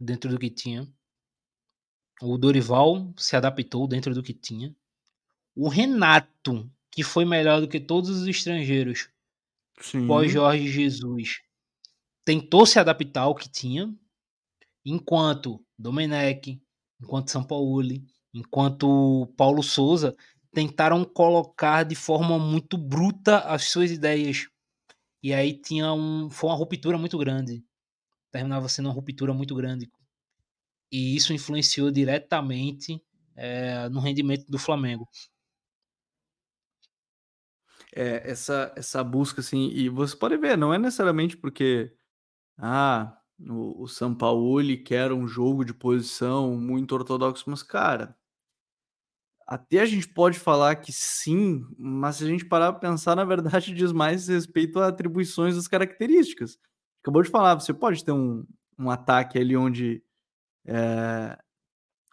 [0.00, 0.92] dentro do que tinha.
[2.20, 4.74] O Dorival se adaptou dentro do que tinha.
[5.54, 9.08] O Renato que foi melhor do que todos os estrangeiros
[10.06, 11.40] pós Jorge Jesus,
[12.24, 13.92] tentou se adaptar ao que tinha,
[14.84, 16.60] enquanto Domenech,
[17.00, 17.82] enquanto São Paulo,
[18.34, 20.14] enquanto Paulo Souza
[20.52, 24.48] tentaram colocar de forma muito bruta as suas ideias.
[25.22, 27.64] E aí tinha um, foi uma ruptura muito grande.
[28.30, 29.90] Terminava sendo uma ruptura muito grande.
[30.92, 33.02] E isso influenciou diretamente
[33.36, 35.08] é, no rendimento do Flamengo
[37.94, 41.92] é, essa, essa busca, assim, e você pode ver, não é necessariamente porque,
[42.58, 48.16] ah, o, o São Paulo quer um jogo de posição muito ortodoxo, mas, cara,
[49.46, 53.24] até a gente pode falar que sim, mas se a gente parar para pensar, na
[53.24, 56.58] verdade, diz mais respeito a atribuições das características.
[57.02, 58.46] Acabou de falar, você pode ter um,
[58.78, 60.02] um ataque ali onde
[60.66, 61.38] é,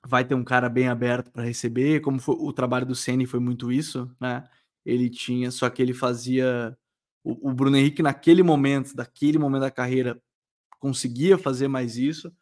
[0.06, 3.40] vai ter um cara bem aberto para receber, como foi, o trabalho do Ceni foi
[3.40, 4.44] muito isso, né?
[4.86, 6.78] ele tinha, só que ele fazia.
[7.24, 10.22] O, o Bruno Henrique, naquele momento, daquele momento da carreira,
[10.80, 12.34] conseguia fazer mais isso,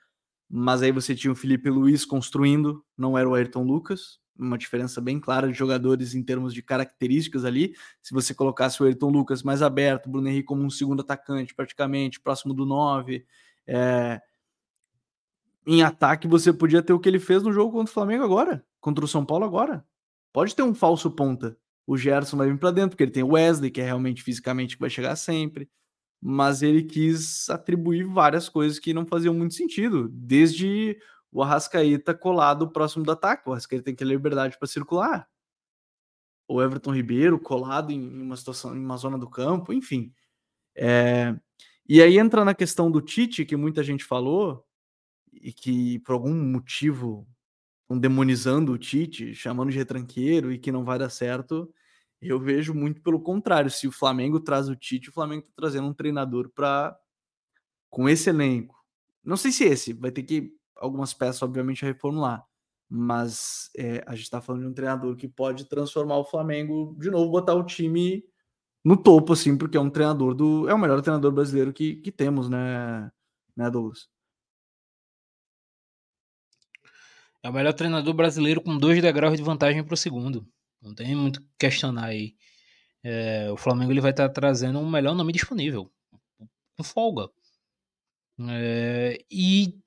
[0.49, 5.01] mas aí você tinha o Felipe Luiz construindo, não era o Ayrton Lucas, uma diferença
[5.01, 7.75] bem clara de jogadores em termos de características ali.
[8.01, 11.53] Se você colocasse o Ayrton Lucas mais aberto, o Bruno Henrique como um segundo atacante,
[11.53, 13.25] praticamente, próximo do 9,
[13.67, 14.21] é...
[15.67, 18.65] em ataque, você podia ter o que ele fez no jogo contra o Flamengo agora,
[18.79, 19.85] contra o São Paulo agora.
[20.31, 23.33] Pode ter um falso ponta, o Gerson vai vir para dentro, porque ele tem o
[23.33, 25.67] Wesley, que é realmente fisicamente que vai chegar sempre.
[26.21, 30.99] Mas ele quis atribuir várias coisas que não faziam muito sentido, desde
[31.31, 33.47] o Arrascaeta colado próximo do ataque.
[33.47, 35.27] O Arrascaeta tem que ter liberdade para circular.
[36.47, 40.13] O Everton Ribeiro colado em uma situação, em uma zona do campo, enfim.
[40.75, 41.35] É...
[41.87, 44.65] E aí entra na questão do Tite, que muita gente falou,
[45.31, 47.27] e que por algum motivo
[47.81, 51.71] estão demonizando o Tite, chamando de retranqueiro e que não vai dar certo.
[52.21, 53.71] Eu vejo muito pelo contrário.
[53.71, 56.97] Se o Flamengo traz o Tite, o Flamengo está trazendo um treinador para
[57.89, 58.75] com esse elenco.
[59.23, 62.45] Não sei se esse vai ter que algumas peças, obviamente, reformular.
[62.89, 67.11] Mas é, a gente está falando de um treinador que pode transformar o Flamengo de
[67.11, 68.23] novo, botar o time
[68.83, 70.67] no topo, assim, porque é um treinador do.
[70.69, 73.11] É o melhor treinador brasileiro que, que temos, né,
[73.55, 74.07] né, Douglas?
[77.43, 80.47] É o melhor treinador brasileiro com dois degraus de vantagem para o segundo.
[80.81, 82.35] Não tem muito que questionar aí.
[83.03, 85.91] É, o Flamengo ele vai estar tá trazendo um melhor nome disponível.
[86.77, 87.29] Com folga.
[88.49, 89.77] É, e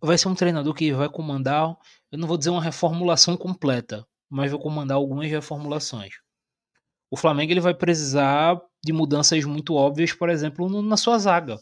[0.00, 1.76] vai ser um treinador que vai comandar,
[2.10, 6.14] eu não vou dizer uma reformulação completa, mas vai comandar algumas reformulações.
[7.10, 11.58] O Flamengo ele vai precisar de mudanças muito óbvias, por exemplo, no, na sua zaga.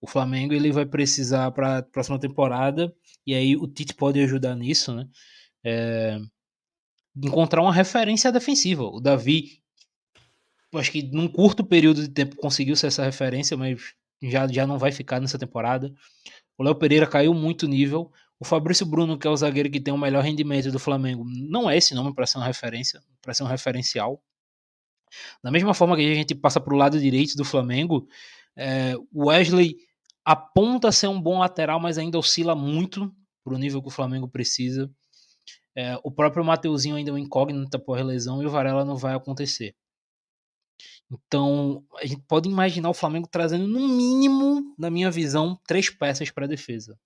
[0.00, 2.94] O Flamengo ele vai precisar para a próxima temporada,
[3.26, 5.08] e aí o Tite pode ajudar nisso, né?
[5.64, 6.18] É,
[7.16, 8.84] encontrar uma referência defensiva.
[8.84, 9.60] O Davi,
[10.74, 14.78] acho que num curto período de tempo conseguiu ser essa referência, mas já, já não
[14.78, 15.92] vai ficar nessa temporada.
[16.58, 18.10] O Léo Pereira caiu muito nível.
[18.40, 21.70] O Fabrício Bruno, que é o zagueiro que tem o melhor rendimento do Flamengo, não
[21.70, 24.20] é esse nome para ser uma referência, para ser um referencial.
[25.42, 28.06] Da mesma forma que a gente passa para o lado direito do Flamengo,
[28.56, 29.76] é, o Wesley
[30.24, 33.10] aponta ser um bom lateral, mas ainda oscila muito
[33.42, 34.90] para o nível que o Flamengo precisa.
[35.74, 39.14] É, o próprio Mateuzinho ainda é um incógnita por lesão e o Varela não vai
[39.14, 39.74] acontecer.
[41.10, 46.30] Então, a gente pode imaginar o Flamengo trazendo, no mínimo, na minha visão, três peças
[46.30, 46.98] para a defesa.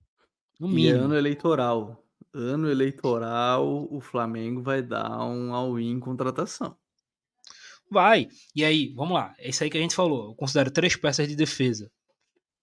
[0.59, 1.05] No e mínimo.
[1.05, 2.05] ano eleitoral.
[2.35, 6.77] Ano eleitoral, o Flamengo vai dar um all-in contratação.
[7.91, 8.29] Vai.
[8.57, 9.35] E aí, vamos lá.
[9.39, 10.31] É isso aí que a gente falou.
[10.31, 11.91] Eu considero três peças de defesa.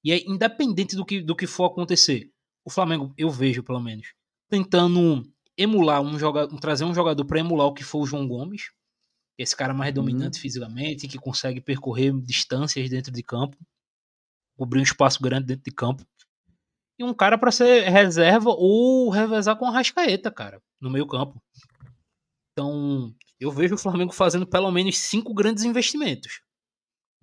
[0.04, 2.32] E aí, independente do que, do que for acontecer,
[2.66, 4.14] o Flamengo, eu vejo pelo menos,
[4.50, 5.24] tentando
[5.58, 8.72] emular um jogador, trazer um jogador para emular o que foi o João Gomes,
[9.40, 10.42] esse cara mais dominante uhum.
[10.42, 13.58] fisicamente, que consegue percorrer distâncias dentro de campo,
[14.58, 16.06] cobrir um espaço grande dentro de campo.
[17.00, 21.42] E um cara para ser reserva ou revezar com a Rascaeta, cara, no meio campo.
[22.52, 26.42] Então, eu vejo o Flamengo fazendo pelo menos cinco grandes investimentos.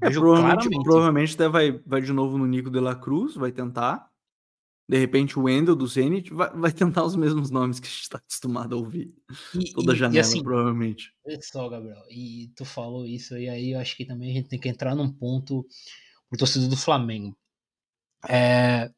[0.00, 4.10] É, provavelmente, provavelmente vai, vai de novo no Nico de la Cruz, vai tentar.
[4.88, 8.02] De repente o Wendel do Zenit vai, vai tentar os mesmos nomes que a gente
[8.02, 9.12] está acostumado a ouvir.
[9.54, 11.12] E, Toda e, janela, e assim, provavelmente.
[11.26, 14.48] Olha só, Gabriel, e tu falou isso, e aí eu acho que também a gente
[14.48, 15.66] tem que entrar num ponto
[16.28, 17.36] pro torcedor do Flamengo.
[18.28, 18.90] É,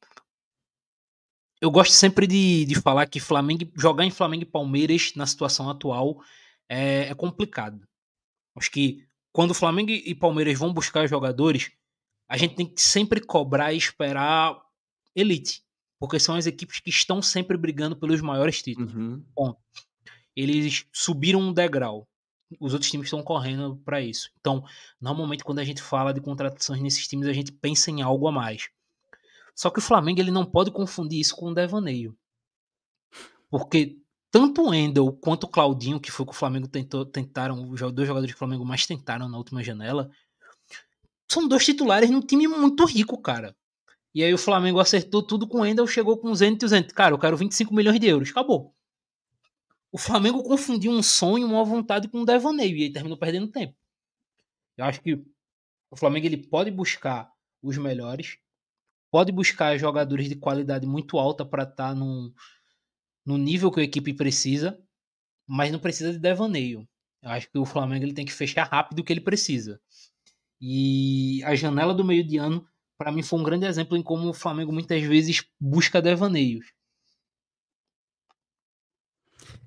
[1.60, 5.70] eu gosto sempre de, de falar que Flamengo, jogar em Flamengo e Palmeiras na situação
[5.70, 6.22] atual
[6.68, 7.86] é, é complicado.
[8.54, 11.70] Acho que quando Flamengo e Palmeiras vão buscar jogadores,
[12.28, 14.60] a gente tem que sempre cobrar e esperar
[15.14, 15.62] elite
[15.98, 18.94] porque são as equipes que estão sempre brigando pelos maiores títulos.
[18.94, 19.24] Uhum.
[19.34, 19.56] Bom,
[20.34, 22.06] eles subiram um degrau.
[22.60, 24.30] Os outros times estão correndo para isso.
[24.40, 24.64] Então,
[25.00, 28.32] normalmente quando a gente fala de contratações nesses times, a gente pensa em algo a
[28.32, 28.70] mais.
[29.54, 32.16] Só que o Flamengo ele não pode confundir isso com o devaneio.
[33.50, 33.98] Porque
[34.30, 37.80] tanto o Endel quanto o Claudinho, que foi o que o Flamengo tentou, tentaram, os
[37.92, 40.10] dois jogadores do Flamengo mais tentaram na última janela,
[41.30, 43.54] são dois titulares num time muito rico, cara.
[44.14, 46.68] E aí o Flamengo acertou tudo com o Endel, chegou com o Zenit e o
[46.68, 46.94] Zenit.
[46.94, 48.30] Cara, eu quero 25 milhões de euros.
[48.30, 48.74] Acabou.
[49.90, 53.74] O Flamengo confundiu um sonho, uma vontade com um devaneio e aí terminou perdendo tempo.
[54.76, 55.14] Eu acho que
[55.90, 57.30] o Flamengo ele pode buscar
[57.62, 58.38] os melhores,
[59.10, 62.34] pode buscar jogadores de qualidade muito alta para estar tá no,
[63.38, 64.78] nível que a equipe precisa,
[65.46, 66.86] mas não precisa de devaneio.
[67.22, 69.80] Eu acho que o Flamengo ele tem que fechar rápido o que ele precisa.
[70.60, 72.67] E a janela do meio de ano
[72.98, 76.66] para mim foi um grande exemplo em como o Flamengo muitas vezes busca devaneios.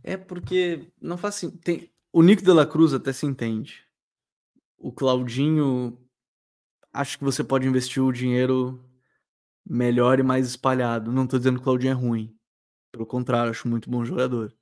[0.03, 1.49] É porque não faz assim.
[1.49, 1.89] Tem...
[2.11, 3.87] O Nico de la Cruz até se entende.
[4.77, 5.97] O Claudinho,
[6.91, 8.83] acho que você pode investir o dinheiro
[9.65, 11.11] melhor e mais espalhado.
[11.11, 12.35] Não tô dizendo que o Claudinho é ruim.
[12.91, 14.53] Pelo contrário, acho muito bom jogador.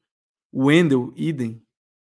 [0.52, 1.66] O Wendel, idem.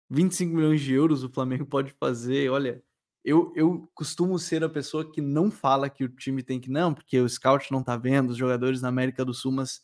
[0.09, 2.83] 25 milhões de euros o Flamengo pode fazer, olha,
[3.27, 6.95] eu, eu costumo ser a pessoa que não fala que o time tem que não,
[6.95, 9.83] porque o scout não tá vendo os jogadores na América do Sul, mas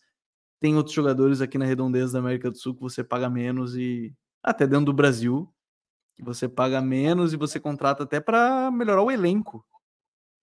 [0.60, 4.14] tem outros jogadores aqui na redondeza da América do Sul que você paga menos e
[4.44, 5.52] até dentro do Brasil
[6.14, 9.58] que você paga menos e você contrata até para melhorar o elenco.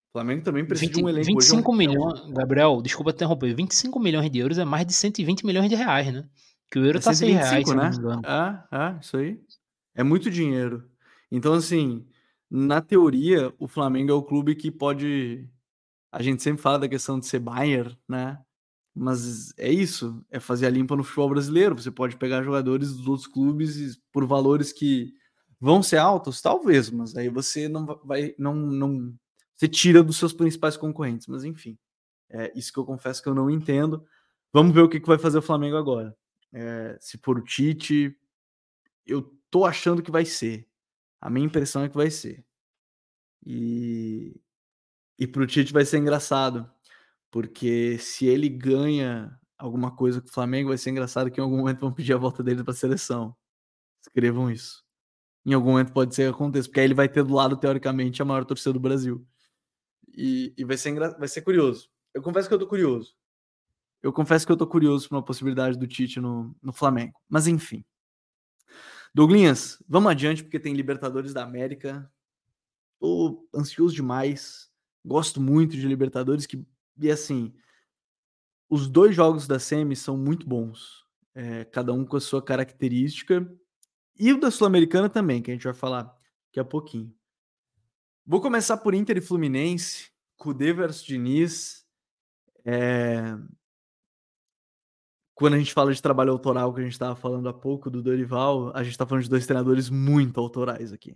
[0.09, 1.27] O Flamengo também precisa 20, de um elenco.
[1.27, 5.69] 25 Hoje, milhões, Gabriel, desculpa interromper, 25 milhões de euros é mais de 120 milhões
[5.69, 6.27] de reais, né?
[6.69, 7.91] Que o euro é tá 6 reais, né?
[8.25, 9.39] Ah, ah, isso aí.
[9.95, 10.89] É muito dinheiro.
[11.31, 12.05] Então, assim,
[12.49, 15.47] na teoria, o Flamengo é o clube que pode.
[16.11, 18.39] A gente sempre fala da questão de ser Bayern, né?
[18.95, 21.75] Mas é isso, é fazer a limpa no futebol brasileiro.
[21.75, 25.13] Você pode pegar jogadores dos outros clubes por valores que
[25.59, 29.13] vão ser altos, talvez, mas aí você não vai, não, não,
[29.55, 31.27] você tira dos seus principais concorrentes.
[31.27, 31.77] Mas enfim,
[32.29, 34.05] é isso que eu confesso que eu não entendo.
[34.51, 36.15] Vamos ver o que, que vai fazer o Flamengo agora.
[36.51, 38.15] É, se for o Tite,
[39.05, 40.67] eu tô achando que vai ser.
[41.21, 42.45] A minha impressão é que vai ser.
[43.45, 44.39] E,
[45.17, 46.69] e pro Tite vai ser engraçado,
[47.31, 51.57] porque se ele ganha alguma coisa com o Flamengo, vai ser engraçado que em algum
[51.57, 53.35] momento vão pedir a volta dele para a seleção.
[54.01, 54.83] Escrevam isso.
[55.45, 58.21] Em algum momento pode ser que aconteça, porque aí ele vai ter do lado, teoricamente,
[58.21, 59.25] a maior torcida do Brasil.
[60.15, 61.17] E, e vai, ser engra...
[61.17, 61.89] vai ser curioso.
[62.13, 63.15] Eu confesso que eu tô curioso.
[64.01, 67.19] Eu confesso que eu tô curioso para uma possibilidade do Tite no, no Flamengo.
[67.27, 67.83] Mas enfim.
[69.13, 72.11] Douglinhas, vamos adiante, porque tem Libertadores da América.
[72.99, 74.69] Tô ansioso demais.
[75.03, 76.45] Gosto muito de Libertadores.
[76.45, 76.65] Que,
[76.99, 77.53] e assim,
[78.69, 81.05] os dois jogos da Semi são muito bons.
[81.33, 83.49] É, cada um com a sua característica.
[84.17, 86.03] E o da Sul-Americana também, que a gente vai falar
[86.47, 87.13] daqui a pouquinho.
[88.25, 90.11] Vou começar por Inter e Fluminense.
[90.37, 91.85] Cudê versus Diniz.
[92.63, 93.35] É,
[95.39, 98.03] quando a gente fala de trabalho autoral, que a gente estava falando há pouco do
[98.03, 101.15] Dorival, a gente está falando de dois treinadores muito autorais aqui.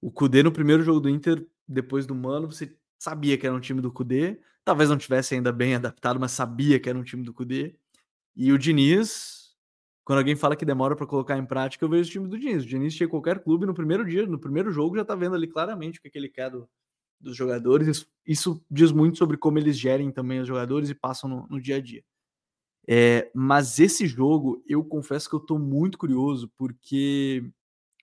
[0.00, 3.60] O Cudê no primeiro jogo do Inter, depois do Mano, você sabia que era um
[3.60, 4.40] time do Cudê.
[4.64, 7.76] Talvez não tivesse ainda bem adaptado, mas sabia que era um time do Cudê.
[8.34, 9.54] E o Diniz,
[10.04, 12.64] quando alguém fala que demora para colocar em prática, eu vejo o time do Diniz.
[12.64, 15.46] O Diniz chega qualquer clube no primeiro dia, no primeiro jogo, já tá vendo ali
[15.46, 16.68] claramente o que, é que ele quer do,
[17.20, 17.86] dos jogadores.
[17.86, 21.60] Isso, isso, diz muito sobre como eles gerem também os jogadores e passam no, no
[21.60, 22.02] dia a dia.
[22.88, 27.50] É, mas esse jogo, eu confesso que eu tô muito curioso, porque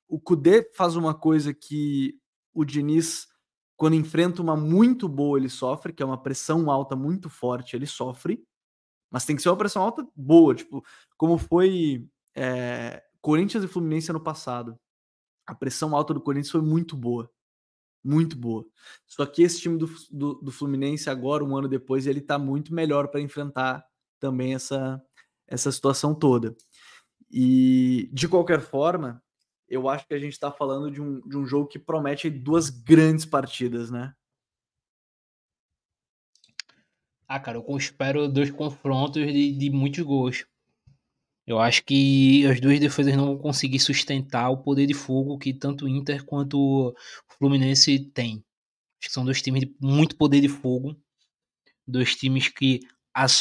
[0.08, 2.18] o Kudê faz uma coisa que
[2.54, 3.28] o Diniz,
[3.76, 7.86] quando enfrenta uma muito boa, ele sofre, que é uma pressão alta muito forte, ele
[7.86, 8.44] sofre.
[9.10, 10.84] Mas tem que ser uma pressão alta boa, tipo,
[11.18, 12.06] como foi
[12.36, 14.78] é, Corinthians e Fluminense ano passado.
[15.46, 17.32] A pressão alta do Corinthians foi muito boa.
[18.04, 18.66] Muito boa.
[19.06, 22.74] Só que esse time do, do, do Fluminense, agora, um ano depois, ele tá muito
[22.74, 23.86] melhor para enfrentar
[24.20, 25.02] também essa,
[25.48, 26.56] essa situação toda.
[27.30, 29.22] E, de qualquer forma,
[29.68, 32.70] eu acho que a gente está falando de um, de um jogo que promete duas
[32.70, 34.14] grandes partidas, né?
[37.28, 40.46] Ah, cara, eu espero dois confrontos de, de muitos gols.
[41.46, 45.54] Eu acho que as duas defesas não vão conseguir sustentar o poder de fogo que
[45.54, 46.96] tanto o Inter quanto o
[47.38, 48.44] Fluminense tem.
[49.00, 50.96] Acho que são dois times de muito poder de fogo.
[51.88, 52.82] Dois times que,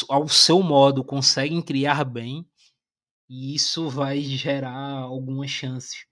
[0.09, 2.45] ao seu modo, conseguem criar bem.
[3.29, 6.05] E isso vai gerar algumas chances.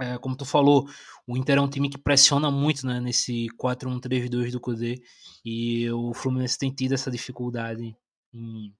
[0.00, 0.88] É, como tu falou,
[1.26, 5.02] o Inter é um time que pressiona muito né, nesse 4-1-3-2 do Cudê.
[5.44, 7.96] E o Fluminense tem tido essa dificuldade
[8.32, 8.74] em,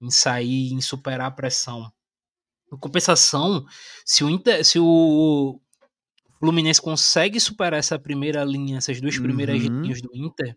[0.00, 1.92] em sair, em superar a pressão.
[2.72, 3.66] Em compensação,
[4.04, 5.60] se o, Inter, se o
[6.38, 9.82] Fluminense consegue superar essa primeira linha, essas duas primeiras uhum.
[9.82, 10.56] linhas do Inter,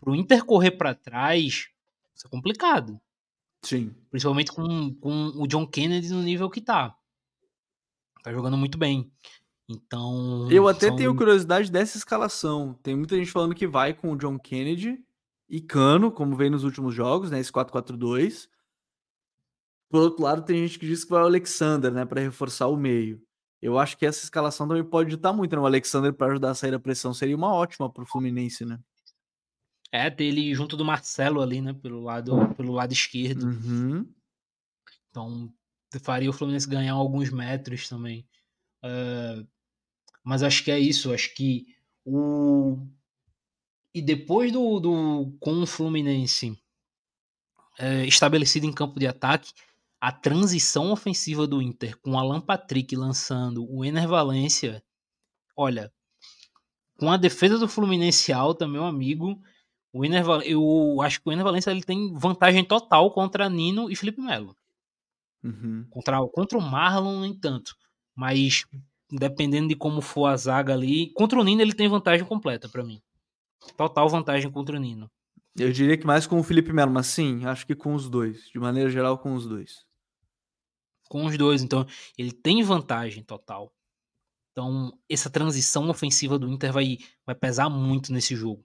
[0.00, 1.68] pro Inter correr para trás,
[2.14, 3.00] isso é complicado.
[3.62, 3.94] Sim.
[4.10, 6.96] Principalmente com, com o John Kennedy no nível que tá.
[8.22, 9.10] Tá jogando muito bem.
[9.68, 10.50] Então.
[10.50, 10.96] Eu até são...
[10.96, 12.74] tenho curiosidade dessa escalação.
[12.82, 14.98] Tem muita gente falando que vai com o John Kennedy
[15.48, 17.38] e Cano, como vem nos últimos jogos, né?
[17.40, 18.48] Esse 4-4-2.
[19.88, 22.04] Por outro lado, tem gente que diz que vai o Alexander, né?
[22.04, 23.22] Para reforçar o meio.
[23.60, 25.60] Eu acho que essa escalação também pode ditar muito, né?
[25.60, 28.78] O Alexander para ajudar a sair da pressão seria uma ótima para o Fluminense, né?
[29.90, 31.72] É, ter ele junto do Marcelo ali, né?
[31.72, 33.44] Pelo lado, pelo lado esquerdo.
[33.44, 34.06] Uhum.
[35.10, 35.52] Então,
[36.00, 38.26] faria o Fluminense ganhar alguns metros também.
[38.84, 39.46] Uh,
[40.22, 41.12] mas acho que é isso.
[41.12, 41.66] Acho que
[42.04, 42.78] o.
[43.94, 46.56] E depois do, do com o Fluminense
[47.78, 49.52] é, estabelecido em campo de ataque,
[50.00, 54.82] a transição ofensiva do Inter com Alan Patrick lançando o Ener Valência,
[55.56, 55.92] olha,
[56.98, 59.40] com a defesa do Fluminense alta, meu amigo,
[59.92, 63.96] o Ener, eu acho que o Ener Valência ele tem vantagem total contra Nino e
[63.96, 64.56] Felipe Melo.
[65.42, 65.86] Uhum.
[65.90, 67.76] Contra, contra o Marlon, nem tanto.
[68.14, 68.66] Mas
[69.10, 71.10] dependendo de como for a zaga ali.
[71.12, 73.00] Contra o Nino, ele tem vantagem completa para mim.
[73.76, 75.10] Total vantagem contra o Nino.
[75.56, 78.48] Eu diria que mais com o Felipe Melo, mas sim, acho que com os dois.
[78.50, 79.84] De maneira geral, com os dois.
[81.08, 81.86] Com os dois, então
[82.16, 83.72] ele tem vantagem total.
[84.52, 88.64] Então, essa transição ofensiva do Inter vai, vai pesar muito nesse jogo.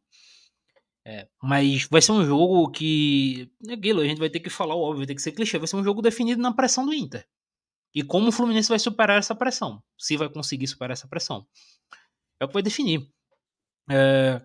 [1.06, 3.52] É, mas vai ser um jogo que.
[3.68, 5.58] É aquilo, a gente vai ter que falar o óbvio, vai ter que ser clichê.
[5.58, 7.28] Vai ser um jogo definido na pressão do Inter.
[7.94, 9.84] E como o Fluminense vai superar essa pressão.
[9.98, 11.46] Se vai conseguir superar essa pressão.
[12.40, 13.08] É o que vai definir.
[13.90, 14.42] É,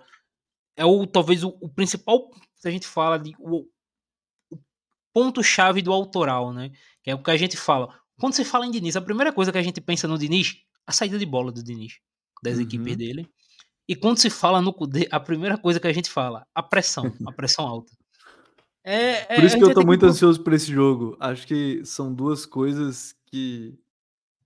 [0.76, 2.30] é o talvez o, o, principal.
[2.56, 3.34] Se a gente fala de.
[3.38, 3.66] O,
[4.50, 4.59] o
[5.12, 6.70] ponto-chave do autoral, né?
[7.02, 7.98] Que é o que a gente fala.
[8.18, 10.92] Quando você fala em Diniz, a primeira coisa que a gente pensa no Diniz, a
[10.92, 12.00] saída de bola do Diniz,
[12.42, 12.62] das uhum.
[12.62, 13.30] equipes dele.
[13.89, 17.11] E quando se fala no Kudê, a primeira coisa que a gente fala, a pressão,
[17.26, 17.91] a pressão alta.
[18.84, 20.07] É, é, por isso que eu tô muito que...
[20.07, 21.16] ansioso por esse jogo.
[21.18, 23.78] Acho que são duas coisas que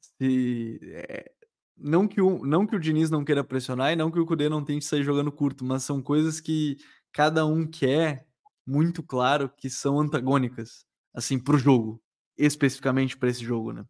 [0.00, 1.30] se é,
[1.76, 4.48] não que o não que o Diniz não queira pressionar e não que o Cudê
[4.48, 6.76] não tente sair jogando curto, mas são coisas que
[7.12, 8.26] cada um quer
[8.66, 10.84] muito claro que são antagônicas
[11.14, 12.00] assim pro jogo,
[12.38, 13.84] especificamente para esse jogo, né?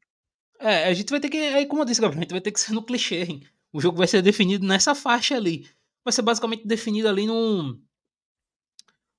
[0.59, 2.53] É, a gente vai ter que, aí como eu disse, Gabriel, a gente vai ter
[2.53, 3.25] que ser no clichê.
[3.25, 3.43] Hein?
[3.73, 5.69] O jogo vai ser definido nessa faixa ali.
[6.05, 7.81] Vai ser basicamente definido ali num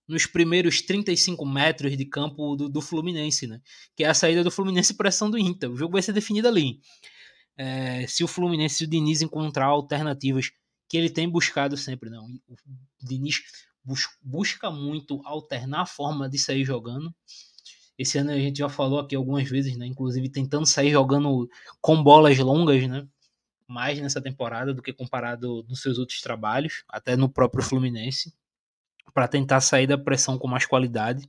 [0.07, 3.61] nos primeiros 35 metros de campo do, do, Fluminense, né?
[3.95, 5.71] Que é a saída do Fluminense pressão do Inter.
[5.71, 6.81] O jogo vai ser definido ali.
[7.55, 10.51] É, se o Fluminense, se o Diniz encontrar alternativas
[10.89, 12.25] que ele tem buscado sempre, não.
[12.47, 12.55] O
[13.01, 13.41] Diniz
[13.83, 17.13] bus busca muito alternar a forma de sair jogando.
[17.97, 19.85] Esse ano a gente já falou aqui algumas vezes, né?
[19.85, 21.47] Inclusive tentando sair jogando
[21.81, 23.07] com bolas longas, né?
[23.73, 28.31] Mais nessa temporada do que comparado nos seus outros trabalhos, até no próprio Fluminense
[29.13, 31.27] para tentar sair da pressão com mais qualidade.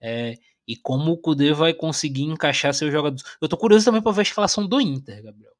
[0.00, 0.34] É,
[0.66, 3.24] e como o Kudê vai conseguir encaixar seus jogadores.
[3.40, 5.52] Eu tô curioso também para ver a escalação do Inter, Gabriel.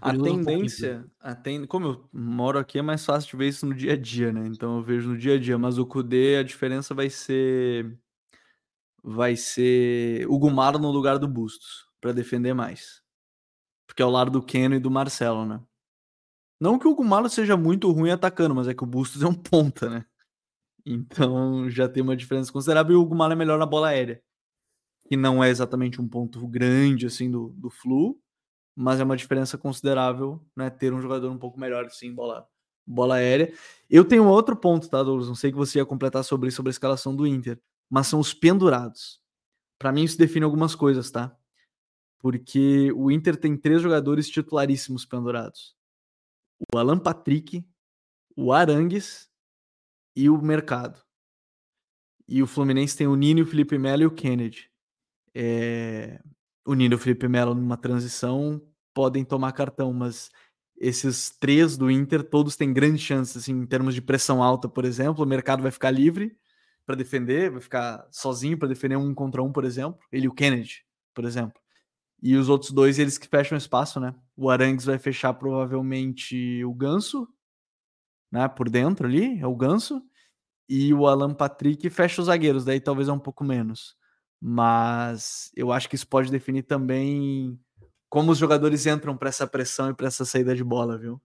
[0.00, 1.64] A tendência, um a ten...
[1.64, 4.46] como eu moro aqui, é mais fácil de ver isso no dia a dia, né?
[4.46, 7.98] Então eu vejo no dia a dia, mas o Kudê a diferença vai ser
[9.02, 13.05] vai ser o Gumaro no lugar do Bustos, para defender mais.
[13.96, 15.58] Porque é o lado do Keno e do Marcelo, né?
[16.60, 19.32] Não que o Gumaro seja muito ruim atacando, mas é que o Bustos é um
[19.32, 20.04] ponta, né?
[20.84, 24.22] Então já tem uma diferença considerável e o Gumaro é melhor na bola aérea.
[25.08, 28.20] Que não é exatamente um ponto grande assim do, do Flu,
[28.76, 30.68] mas é uma diferença considerável, né?
[30.68, 32.46] Ter um jogador um pouco melhor assim, bola,
[32.86, 33.50] bola aérea.
[33.88, 35.28] Eu tenho outro ponto, tá, Douglas?
[35.28, 38.34] Não sei que você ia completar sobre sobre a escalação do Inter, mas são os
[38.34, 39.22] pendurados.
[39.78, 41.34] Para mim, isso define algumas coisas, tá?
[42.26, 45.76] Porque o Inter tem três jogadores titularíssimos pendurados:
[46.74, 47.64] o Alan Patrick,
[48.36, 49.30] o Arangues
[50.16, 51.00] e o Mercado.
[52.26, 54.68] E o Fluminense tem o Nino, o Felipe Melo e o Kennedy.
[55.32, 56.20] É
[56.66, 58.60] o Nino e o Felipe Melo numa transição
[58.92, 60.28] podem tomar cartão, mas
[60.76, 64.84] esses três do Inter, todos têm grandes chances, assim, em termos de pressão alta, por
[64.84, 66.36] exemplo, o mercado vai ficar livre
[66.84, 70.34] para defender, vai ficar sozinho para defender um contra um, por exemplo, ele e o
[70.34, 71.64] Kennedy, por exemplo.
[72.22, 74.14] E os outros dois, eles que fecham espaço, né?
[74.36, 77.28] O Arangues vai fechar provavelmente o Ganso,
[78.32, 80.02] né, por dentro ali, é o Ganso,
[80.68, 83.96] e o Alan Patrick fecha os zagueiros, daí talvez é um pouco menos.
[84.40, 87.58] Mas eu acho que isso pode definir também
[88.08, 91.20] como os jogadores entram para essa pressão e para essa saída de bola, viu?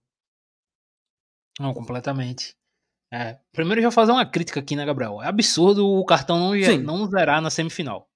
[1.58, 2.56] Não, completamente.
[3.12, 5.20] É, primeiro eu vou fazer uma crítica aqui, né, Gabriel?
[5.22, 8.08] É absurdo o cartão não, não zerar na semifinal.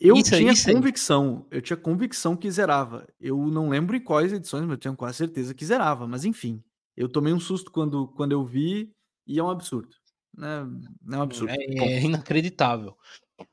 [0.00, 3.06] Eu isso tinha aí, convicção, eu tinha convicção que zerava.
[3.20, 6.06] Eu não lembro em quais edições, mas eu tenho quase certeza que zerava.
[6.06, 6.62] Mas enfim,
[6.96, 8.92] eu tomei um susto quando, quando eu vi
[9.26, 9.94] e é um absurdo.
[10.36, 10.66] Né?
[11.10, 11.50] É um absurdo.
[11.50, 12.96] É, é inacreditável.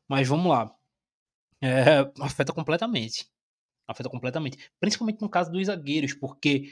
[0.08, 0.72] Mas vamos lá.
[1.62, 3.28] É, afeta completamente.
[3.88, 4.58] Afeta completamente.
[4.80, 6.72] Principalmente no caso dos zagueiros, porque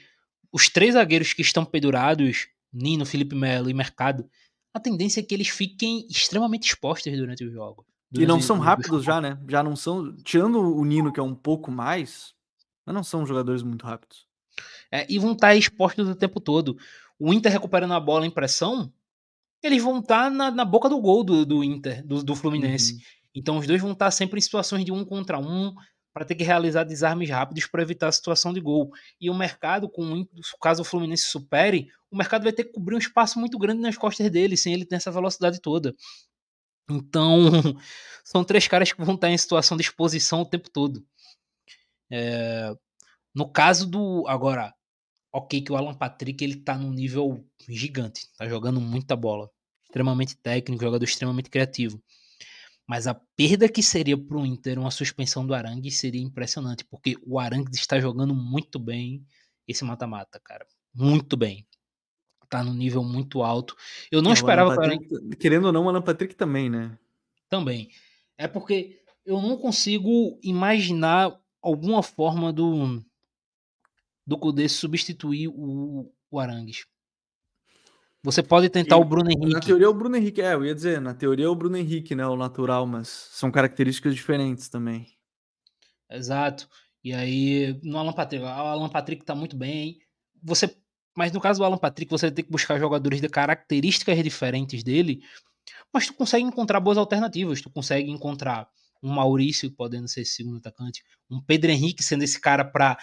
[0.51, 4.29] os três zagueiros que estão pendurados, Nino, Felipe Melo e Mercado,
[4.73, 7.85] a tendência é que eles fiquem extremamente expostos durante o jogo.
[8.13, 9.39] E não são rápidos já, né?
[9.49, 10.15] Já não são.
[10.17, 12.33] Tirando o Nino, que é um pouco mais,
[12.85, 14.27] mas não são jogadores muito rápidos.
[14.91, 16.77] É, e vão estar expostos o tempo todo.
[17.17, 18.91] O Inter recuperando a bola em pressão,
[19.63, 22.93] eles vão estar na, na boca do gol do, do Inter, do, do Fluminense.
[22.93, 22.99] Uhum.
[23.35, 25.73] Então os dois vão estar sempre em situações de um contra um,
[26.13, 28.91] para ter que realizar desarmes rápidos para evitar a situação de gol.
[29.19, 30.27] E o mercado, com
[30.61, 33.97] caso o Fluminense supere, o mercado vai ter que cobrir um espaço muito grande nas
[33.97, 35.95] costas dele, sem ele ter essa velocidade toda.
[36.89, 37.39] Então,
[38.23, 41.05] são três caras que vão estar em situação de exposição o tempo todo.
[42.11, 42.73] É...
[43.33, 44.25] No caso do.
[44.27, 44.73] Agora,
[45.31, 49.49] ok, que o Alan Patrick ele tá num nível gigante, tá jogando muita bola.
[49.85, 52.01] Extremamente técnico, jogador extremamente criativo.
[52.87, 57.15] Mas a perda que seria para o Inter uma suspensão do Arangue seria impressionante, porque
[57.25, 59.25] o Arangue está jogando muito bem
[59.67, 60.65] esse mata-mata, cara.
[60.93, 61.65] Muito bem.
[62.53, 63.75] Tá num nível muito alto.
[64.11, 65.35] Eu não é, esperava Patrick, Arangue...
[65.37, 66.95] Querendo ou não, o Alan Patrick também, né?
[67.49, 67.89] Também.
[68.37, 73.03] É porque eu não consigo imaginar alguma forma do
[74.23, 76.85] do Kudê substituir o, o Arangues.
[78.21, 79.53] Você pode tentar e, o Bruno Henrique.
[79.53, 82.13] Na teoria, o Bruno Henrique, é, eu ia dizer, na teoria, é o Bruno Henrique,
[82.13, 82.27] né?
[82.27, 85.07] O natural, mas são características diferentes também.
[86.07, 86.69] Exato.
[87.03, 89.97] E aí, no Alan Patrick, o Alan Patrick tá muito bem.
[90.43, 90.82] Você,
[91.15, 95.21] mas no caso do Alan Patrick, você tem que buscar jogadores de características diferentes dele,
[95.93, 97.61] mas tu consegue encontrar boas alternativas.
[97.61, 98.67] Tu consegue encontrar
[99.01, 102.97] um Maurício podendo ser segundo atacante, um Pedro Henrique sendo esse cara para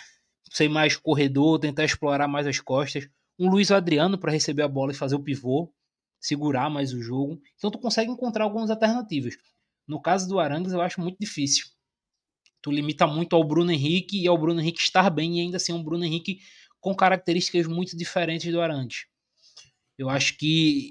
[0.50, 3.08] ser mais corredor, tentar explorar mais as costas
[3.40, 5.72] um Luiz Adriano para receber a bola e fazer o pivô,
[6.20, 7.40] segurar mais o jogo.
[7.56, 9.34] Então tu consegue encontrar algumas alternativas.
[9.88, 11.64] No caso do Arangues, eu acho muito difícil.
[12.60, 15.72] Tu limita muito ao Bruno Henrique e ao Bruno Henrique estar bem e ainda assim
[15.72, 16.40] um Bruno Henrique
[16.80, 19.06] com características muito diferentes do Arangues.
[19.98, 20.90] Eu acho que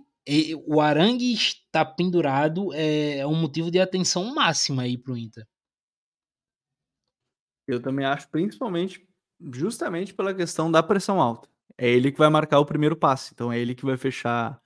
[0.68, 5.48] o Arangue está pendurado é um motivo de atenção máxima aí para o Inter.
[7.68, 9.08] Eu também acho, principalmente,
[9.52, 13.32] justamente pela questão da pressão alta é ele que vai marcar o primeiro passe.
[13.34, 14.62] Então é ele que vai fechar.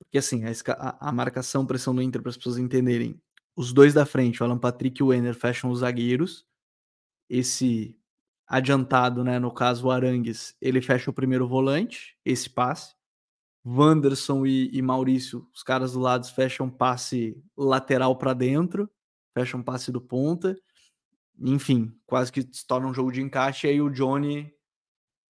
[0.00, 3.20] Porque assim, a, a marcação, pressão do Inter, para as pessoas entenderem.
[3.54, 6.44] Os dois da frente, o Alan Patrick e o Enner, fecham os zagueiros.
[7.30, 7.96] Esse
[8.46, 9.38] adiantado, né?
[9.38, 12.94] No caso, o Arangues, ele fecha o primeiro volante, esse passe.
[13.66, 18.88] Wanderson e, e Maurício, os caras do lado, fecham passe lateral para dentro,
[19.34, 20.56] fecham passe do ponta.
[21.38, 23.66] Enfim, quase que se torna um jogo de encaixe.
[23.66, 24.52] E aí o Johnny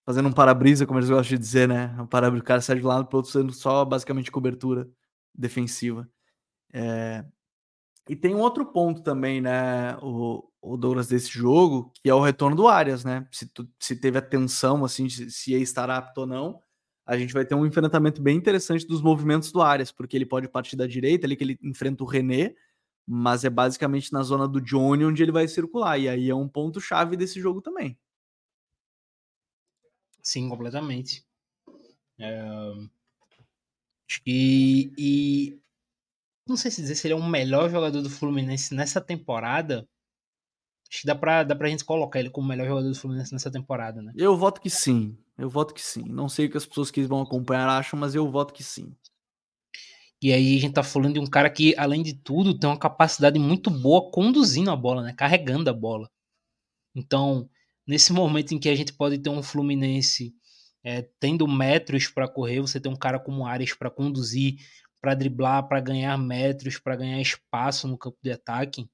[0.04, 1.96] fazendo um para-brisa, como eles gostam de dizer, né?
[1.98, 4.88] Um para o cara sai de um lado para o outro sendo só basicamente cobertura
[5.34, 6.08] defensiva.
[6.72, 7.24] É...
[8.09, 12.20] E tem um outro ponto também, né, o, o Douglas, desse jogo, que é o
[12.20, 13.26] retorno do Arias, né?
[13.32, 16.61] Se, tu, se teve atenção, assim, se, ia estar apto ou não,
[17.04, 20.48] a gente vai ter um enfrentamento bem interessante dos movimentos do Arias, porque ele pode
[20.48, 22.54] partir da direita, ali que ele enfrenta o René,
[23.07, 26.48] mas é basicamente na zona do Johnny onde ele vai circular, e aí é um
[26.48, 27.98] ponto chave desse jogo também.
[30.22, 31.24] Sim, completamente.
[32.18, 32.44] É...
[34.24, 35.61] E, e
[36.49, 39.88] não sei se dizer se ele é o melhor jogador do Fluminense nessa temporada.
[40.90, 43.32] Acho que dá pra, dá pra gente colocar ele como o melhor jogador do Fluminense
[43.32, 44.12] nessa temporada, né?
[44.16, 45.18] Eu voto que sim.
[45.36, 46.05] Eu voto que sim.
[46.07, 48.94] Não sei o que as pessoas que vão acompanhar acham, mas eu voto que sim.
[50.22, 52.78] E aí a gente tá falando de um cara que, além de tudo, tem uma
[52.78, 55.12] capacidade muito boa conduzindo a bola, né?
[55.12, 56.09] Carregando a bola.
[56.94, 57.51] Então,
[57.86, 60.34] nesse momento em que a gente pode ter um Fluminense
[60.82, 64.57] é, tendo metros para correr, você tem um cara como Ares para conduzir,
[65.01, 68.88] para driblar, para ganhar metros, para ganhar espaço no campo de ataque.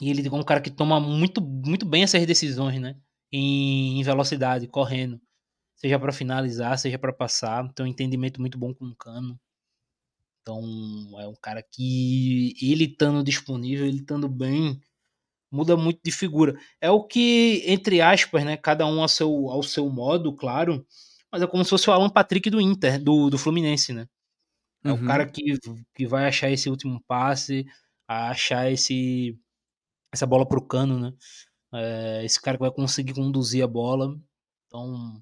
[0.00, 2.96] E ele é um cara que toma muito, muito bem essas decisões, né?
[3.32, 5.20] Em, em velocidade, correndo.
[5.76, 7.72] Seja para finalizar, seja para passar.
[7.74, 9.38] Tem um entendimento muito bom com o cano.
[10.42, 10.60] Então,
[11.20, 14.78] é um cara que ele estando disponível, ele estando bem,
[15.50, 16.54] muda muito de figura.
[16.80, 20.86] É o que, entre aspas, né, cada um ao seu, ao seu modo, claro,
[21.32, 24.06] mas é como se fosse o Alan Patrick do Inter, do, do Fluminense, né?
[24.84, 25.02] É uhum.
[25.02, 25.58] o cara que,
[25.94, 27.66] que vai achar esse último passe,
[28.06, 29.38] achar esse
[30.12, 31.12] essa bola pro cano, né?
[31.72, 34.16] É, esse cara que vai conseguir conduzir a bola.
[34.66, 35.20] Então,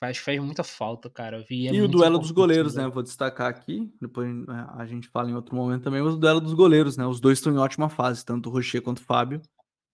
[0.00, 1.44] faz, faz muita falta, cara.
[1.48, 2.88] E, é e o duelo dos goleiros, né?
[2.88, 6.40] Vou destacar aqui, depois é, a gente fala em outro momento também, mas o duelo
[6.40, 7.06] dos goleiros, né?
[7.06, 9.40] Os dois estão em ótima fase, tanto o Rocher quanto o Fábio.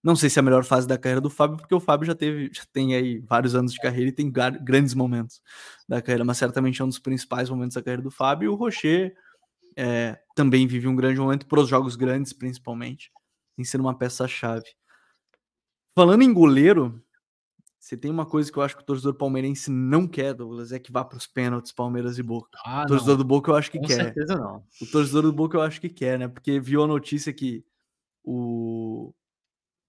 [0.03, 2.15] Não sei se é a melhor fase da carreira do Fábio, porque o Fábio já
[2.15, 5.43] teve, já tem aí vários anos de carreira e tem grandes momentos
[5.89, 8.47] da carreira, mas certamente é um dos principais momentos da carreira do Fábio.
[8.47, 9.15] E o Rocher
[9.77, 13.11] é, também vive um grande momento para os jogos grandes, principalmente,
[13.57, 14.67] em ser uma peça-chave.
[15.97, 17.03] Falando em goleiro,
[17.79, 20.79] você tem uma coisa que eu acho que o torcedor palmeirense não quer, Douglas, é
[20.79, 22.51] que vá para os pênaltis Palmeiras e Boca.
[22.65, 23.25] Ah, o torcedor não.
[23.25, 23.97] do Boca eu acho que Com quer.
[23.97, 24.65] Com certeza não.
[24.81, 26.29] O torcedor do Boca eu acho que quer, né?
[26.29, 27.65] Porque viu a notícia que
[28.23, 29.15] o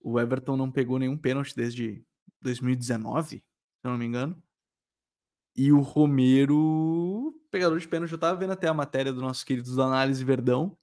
[0.01, 2.03] o Everton não pegou nenhum pênalti desde
[2.41, 3.43] 2019, se
[3.83, 4.41] eu não me engano.
[5.55, 9.73] E o Romero, pegador de pênalti, eu tava vendo até a matéria do nosso querido
[9.73, 10.77] do Análise Verdão.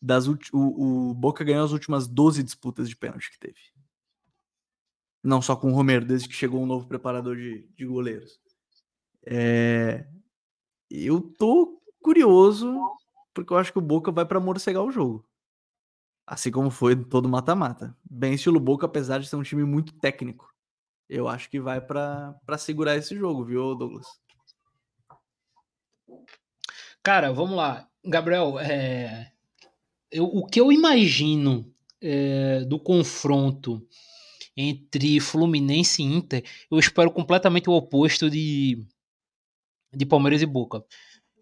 [0.00, 3.58] Das, o, o Boca ganhou as últimas 12 disputas de pênalti que teve.
[5.22, 8.38] Não só com o Romero, desde que chegou um novo preparador de, de goleiros.
[9.26, 10.06] É,
[10.90, 12.78] eu tô curioso,
[13.32, 15.26] porque eu acho que o Boca vai para morcegar o jogo.
[16.26, 17.96] Assim como foi todo mata-mata.
[18.08, 20.52] Bem estilo Boca, apesar de ser um time muito técnico.
[21.08, 24.06] Eu acho que vai para segurar esse jogo, viu, Douglas?
[27.02, 27.86] Cara, vamos lá.
[28.02, 29.32] Gabriel, é...
[30.10, 31.70] eu, o que eu imagino
[32.00, 33.86] é, do confronto
[34.56, 38.86] entre Fluminense e Inter, eu espero completamente o oposto de,
[39.92, 40.84] de Palmeiras e Boca.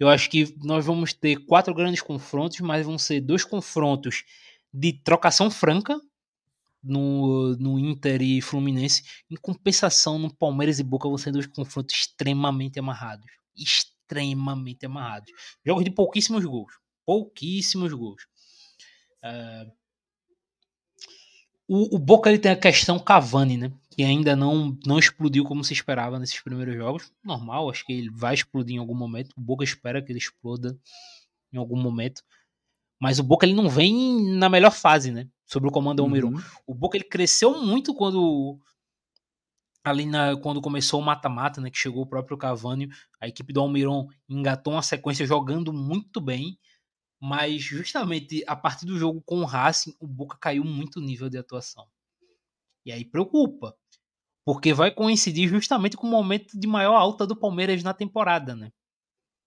[0.00, 4.24] Eu acho que nós vamos ter quatro grandes confrontos, mas vão ser dois confrontos
[4.72, 6.00] de trocação franca
[6.82, 9.02] no, no Inter e Fluminense.
[9.30, 13.30] Em compensação, no Palmeiras e Boca, você tem dois confrontos extremamente amarrados.
[13.56, 15.30] Extremamente amarrados.
[15.64, 16.72] Jogos de pouquíssimos gols.
[17.04, 18.22] Pouquíssimos gols.
[19.22, 19.70] Uh,
[21.68, 23.72] o, o, Boca ele tem a questão Cavani, né?
[23.90, 27.12] Que ainda não, não explodiu como se esperava nesses primeiros jogos.
[27.24, 29.32] Normal, acho que ele vai explodir em algum momento.
[29.36, 30.78] O Boca espera que ele exploda
[31.52, 32.22] em algum momento.
[33.02, 35.28] Mas o Boca ele não vem na melhor fase, né?
[35.44, 36.28] Sobre o comando Almiron.
[36.28, 36.42] Uhum.
[36.68, 38.60] O Boca ele cresceu muito quando
[39.82, 42.88] ali na, quando começou o mata-mata, né, que chegou o próprio Cavani,
[43.20, 46.56] a equipe do Almiron engatou uma sequência jogando muito bem,
[47.20, 51.28] mas justamente a partir do jogo com o Racing, o Boca caiu muito o nível
[51.28, 51.88] de atuação.
[52.86, 53.76] E aí preocupa,
[54.44, 58.70] porque vai coincidir justamente com o momento de maior alta do Palmeiras na temporada, né?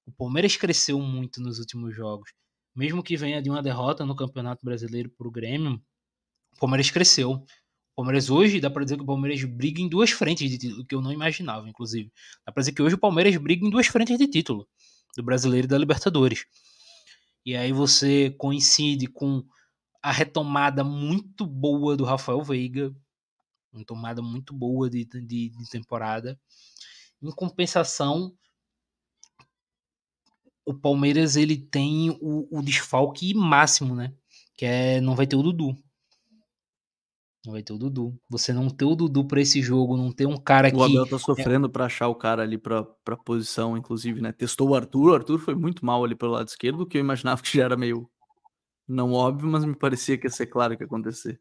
[0.05, 2.33] O Palmeiras cresceu muito nos últimos jogos
[2.75, 5.81] mesmo que venha de uma derrota no Campeonato Brasileiro para o Grêmio,
[6.53, 7.31] o Palmeiras cresceu.
[7.31, 10.85] O Palmeiras hoje, dá para dizer que o Palmeiras briga em duas frentes de título,
[10.85, 12.11] que eu não imaginava, inclusive.
[12.45, 14.67] Dá para dizer que hoje o Palmeiras briga em duas frentes de título,
[15.15, 16.45] do Brasileiro e da Libertadores.
[17.45, 19.45] E aí você coincide com
[20.01, 22.93] a retomada muito boa do Rafael Veiga,
[23.71, 26.39] uma tomada muito boa de, de, de temporada.
[27.21, 28.35] Em compensação,
[30.65, 34.13] o Palmeiras ele tem o, o desfalque máximo, né?
[34.57, 35.75] Que é não vai ter o Dudu.
[37.45, 38.19] Não vai ter o Dudu.
[38.27, 40.77] Você não ter o Dudu para esse jogo, não ter um cara que.
[40.77, 41.69] O Abel tá sofrendo é...
[41.69, 44.31] para achar o cara ali pra, pra posição, inclusive, né?
[44.31, 45.11] Testou o Arthur.
[45.11, 47.77] O Arthur foi muito mal ali pelo lado esquerdo, que eu imaginava que já era
[47.77, 48.09] meio.
[48.87, 51.39] Não óbvio, mas me parecia que ia ser claro que ia acontecer.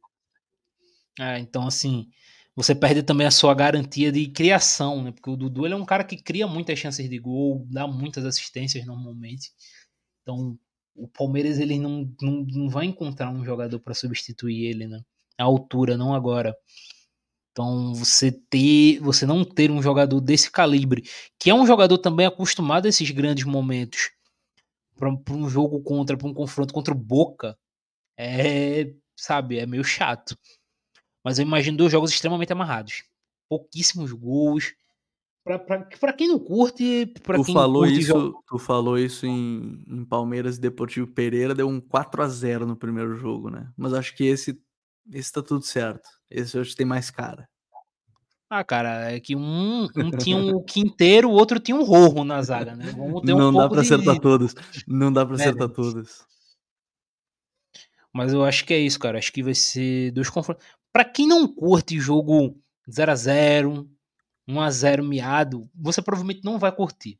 [1.18, 2.08] É, então assim
[2.56, 5.12] você perde também a sua garantia de criação, né?
[5.12, 8.24] Porque o Dudu ele é um cara que cria muitas chances de gol, dá muitas
[8.24, 9.52] assistências normalmente.
[10.22, 10.58] Então,
[10.94, 15.02] o Palmeiras ele não, não, não vai encontrar um jogador para substituir ele, né?
[15.36, 16.56] A altura, não agora.
[17.50, 21.04] Então, você ter, você não ter um jogador desse calibre,
[21.38, 24.10] que é um jogador também acostumado a esses grandes momentos,
[24.96, 27.58] para um jogo contra, para um confronto contra o Boca,
[28.18, 30.36] é, sabe, é meio chato.
[31.24, 33.04] Mas eu imagino dois jogos extremamente amarrados.
[33.48, 34.74] Pouquíssimos gols.
[35.44, 38.44] Para quem não curte, para quem falou isso, jogo...
[38.46, 42.76] Tu falou isso em, em Palmeiras e Deportivo Pereira, deu um 4 a 0 no
[42.76, 43.70] primeiro jogo, né?
[43.76, 44.58] Mas acho que esse,
[45.12, 46.08] esse tá tudo certo.
[46.30, 47.46] Esse que tem mais cara.
[48.48, 52.40] Ah, cara, é que um, um tinha um quinteiro, o outro tinha um rorro na
[52.40, 52.92] zaga, né?
[52.96, 53.92] Vamos ter um Não dá pra de...
[53.92, 54.54] acertar todos.
[54.86, 55.40] Não dá pra é.
[55.40, 56.24] acertar todos.
[58.12, 59.18] Mas eu acho que é isso, cara.
[59.18, 60.64] Acho que vai ser dois confrontos.
[60.94, 62.56] Pra quem não curte jogo
[62.88, 63.90] 0 a 0
[64.46, 67.18] 1 a 0 miado, você provavelmente não vai curtir.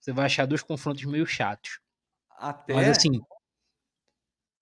[0.00, 1.78] Você vai achar dois confrontos meio chatos.
[2.30, 2.74] Até.
[2.74, 3.20] Mas assim.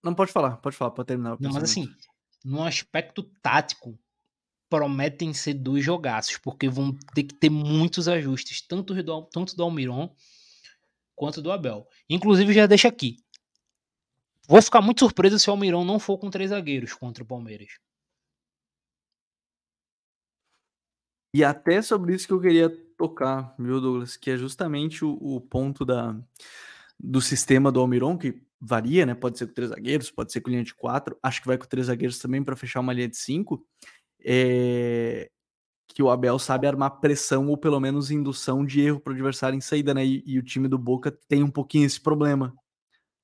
[0.03, 1.37] Não pode falar, pode falar, pode terminar.
[1.39, 1.91] Não, mas assim,
[2.45, 3.97] no aspecto tático,
[4.69, 9.63] prometem ser dois jogaços, porque vão ter que ter muitos ajustes, tanto do, tanto do
[9.63, 10.15] Almiron
[11.15, 11.87] quanto do Abel.
[12.07, 13.17] Inclusive, já deixa aqui.
[14.47, 17.79] Vou ficar muito surpreso se o Almiron não for com três zagueiros contra o Palmeiras.
[21.33, 24.17] E até sobre isso que eu queria tocar, viu, Douglas?
[24.17, 26.15] Que é justamente o, o ponto da,
[26.99, 29.15] do sistema do Almiron, que varia, né?
[29.15, 31.17] Pode ser com três zagueiros, pode ser com linha de quatro.
[31.23, 33.65] Acho que vai com três zagueiros também para fechar uma linha de cinco.
[34.23, 35.29] É,
[35.87, 39.57] que o Abel sabe armar pressão ou pelo menos indução de erro para o adversário
[39.57, 40.05] em saída, né?
[40.05, 42.53] E, e, o time do Boca tem um pouquinho esse problema,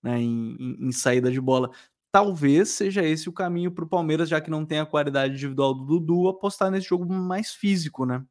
[0.02, 0.20] né?
[0.20, 1.72] Em, em, em saída de bola
[2.12, 5.74] talvez seja esse o caminho para o Palmeiras, já que não tem a qualidade individual
[5.74, 8.24] do Dudu, apostar nesse jogo mais físico, né?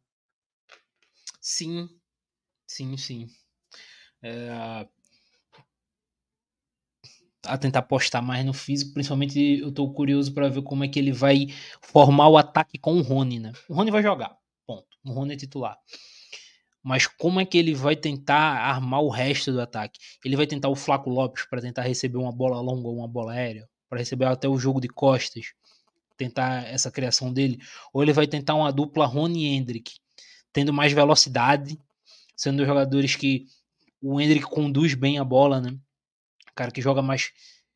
[1.40, 1.88] Sim,
[2.66, 3.28] sim, sim.
[4.22, 4.86] É...
[7.46, 10.98] A tentar apostar mais no físico, principalmente eu estou curioso para ver como é que
[10.98, 11.46] ele vai
[11.80, 13.52] formar o ataque com o Rony, né?
[13.68, 14.88] O Rony vai jogar, ponto.
[15.04, 15.78] O Rony é titular
[16.86, 19.98] mas como é que ele vai tentar armar o resto do ataque?
[20.24, 23.32] Ele vai tentar o Flaco Lopes para tentar receber uma bola longa ou uma bola
[23.32, 25.46] aérea, para receber até o jogo de costas,
[26.16, 27.58] tentar essa criação dele,
[27.92, 29.96] ou ele vai tentar uma dupla Rony e Hendrick,
[30.52, 31.76] tendo mais velocidade,
[32.36, 33.46] sendo jogadores que
[34.00, 35.76] o Hendrick conduz bem a bola, né?
[36.54, 37.32] Cara que joga mais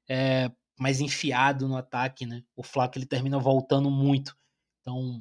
[0.08, 2.44] é, mais enfiado no ataque, né?
[2.54, 4.36] O Flaco ele termina voltando muito.
[4.80, 5.20] Então,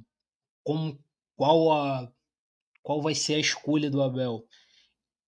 [0.64, 1.04] como
[1.36, 2.12] qual a
[2.82, 4.46] qual vai ser a escolha do Abel.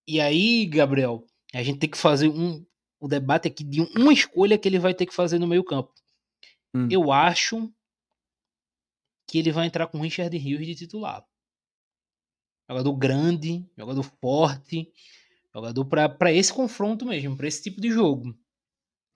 [0.07, 2.65] E aí, Gabriel, a gente tem que fazer um
[3.01, 5.91] o debate aqui de uma escolha que ele vai ter que fazer no meio campo.
[6.73, 6.87] Hum.
[6.89, 7.67] Eu acho
[9.27, 11.25] que ele vai entrar com o Richard Rios de titular.
[12.69, 14.91] Jogador grande, jogador forte,
[15.53, 18.37] jogador para esse confronto mesmo, para esse tipo de jogo.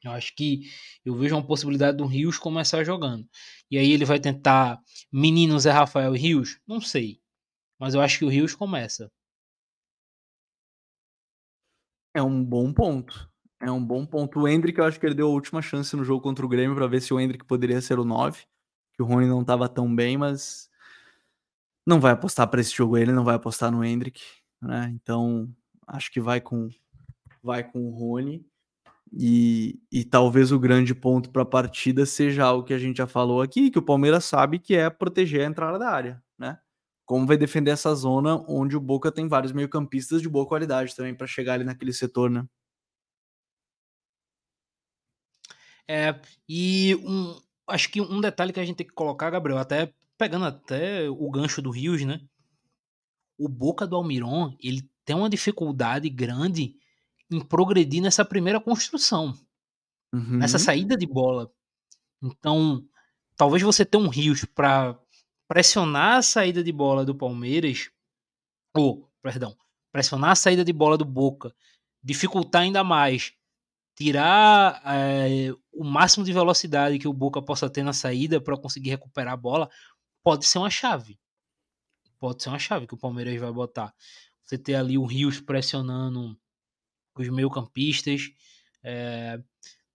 [0.04, 0.64] Eu acho que
[1.04, 3.28] eu vejo uma possibilidade do Rios começar jogando.
[3.70, 4.80] E aí ele vai tentar
[5.12, 6.60] menino Zé Rafael e Rios?
[6.68, 7.20] Não sei.
[7.86, 9.12] Mas eu acho que o Rios começa.
[12.16, 13.30] É um bom ponto.
[13.62, 14.40] É um bom ponto.
[14.40, 16.76] O Hendrick, eu acho que ele deu a última chance no jogo contra o Grêmio
[16.76, 18.42] para ver se o Hendrick poderia ser o 9.
[18.92, 20.68] Que o Rony não estava tão bem, mas
[21.86, 24.20] não vai apostar para esse jogo ele, não vai apostar no Hendrick,
[24.60, 24.92] né?
[24.96, 25.48] Então,
[25.86, 26.68] acho que vai com
[27.44, 28.44] vai com o Rony.
[29.14, 33.06] E, e talvez o grande ponto para a partida seja algo que a gente já
[33.06, 36.25] falou aqui, que o Palmeiras sabe que é proteger a entrada da área?
[37.06, 41.14] Como vai defender essa zona onde o Boca tem vários meio-campistas de boa qualidade também
[41.14, 42.46] para chegar ali naquele setor, né?
[45.88, 49.94] É, e um, acho que um detalhe que a gente tem que colocar, Gabriel, até
[50.18, 52.22] pegando até o gancho do Rios, né?
[53.38, 56.76] O Boca do Almiron, ele tem uma dificuldade grande
[57.30, 59.38] em progredir nessa primeira construção,
[60.14, 60.38] uhum.
[60.38, 61.52] nessa saída de bola.
[62.22, 62.84] Então,
[63.36, 64.98] talvez você tenha um Rios para
[65.48, 67.90] pressionar a saída de bola do Palmeiras,
[68.76, 69.56] ou, perdão,
[69.92, 71.56] pressionar a saída de bola do Boca,
[72.04, 73.34] dificultar ainda mais,
[73.96, 78.90] tirar é, o máximo de velocidade que o Boca possa ter na saída para conseguir
[78.90, 79.70] recuperar a bola,
[80.24, 81.18] pode ser uma chave.
[82.20, 83.94] Pode ser uma chave que o Palmeiras vai botar.
[84.44, 86.38] Você ter ali o Rios pressionando
[87.18, 88.32] os meio-campistas,
[88.84, 89.42] é,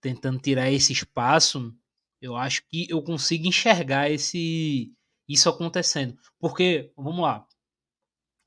[0.01, 1.73] tentando tirar esse espaço,
[2.19, 4.91] eu acho que eu consigo enxergar esse
[5.31, 6.15] isso acontecendo.
[6.39, 7.45] Porque, vamos lá,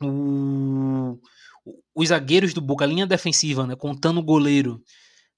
[0.03, 1.19] o,
[1.95, 4.83] os zagueiros do Boca, a linha defensiva, né, contando o goleiro,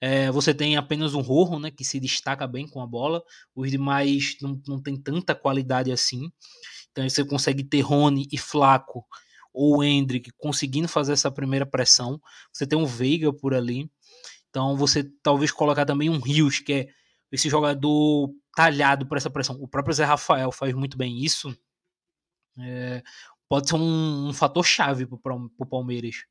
[0.01, 3.23] é, você tem apenas um Rojo, né, que se destaca bem com a bola,
[3.55, 6.31] os demais não, não tem tanta qualidade assim.
[6.91, 9.05] Então você consegue ter Rony e Flaco
[9.53, 12.21] ou Hendrick conseguindo fazer essa primeira pressão.
[12.53, 13.91] Você tem um Veiga por ali.
[14.51, 16.89] Então você talvez colocar também um Rios, que é
[17.33, 19.57] esse jogador talhado para essa pressão.
[19.61, 21.55] O próprio Zé Rafael faz muito bem isso.
[22.59, 23.03] É,
[23.47, 26.25] pode ser um, um fator chave para o Palmeiras.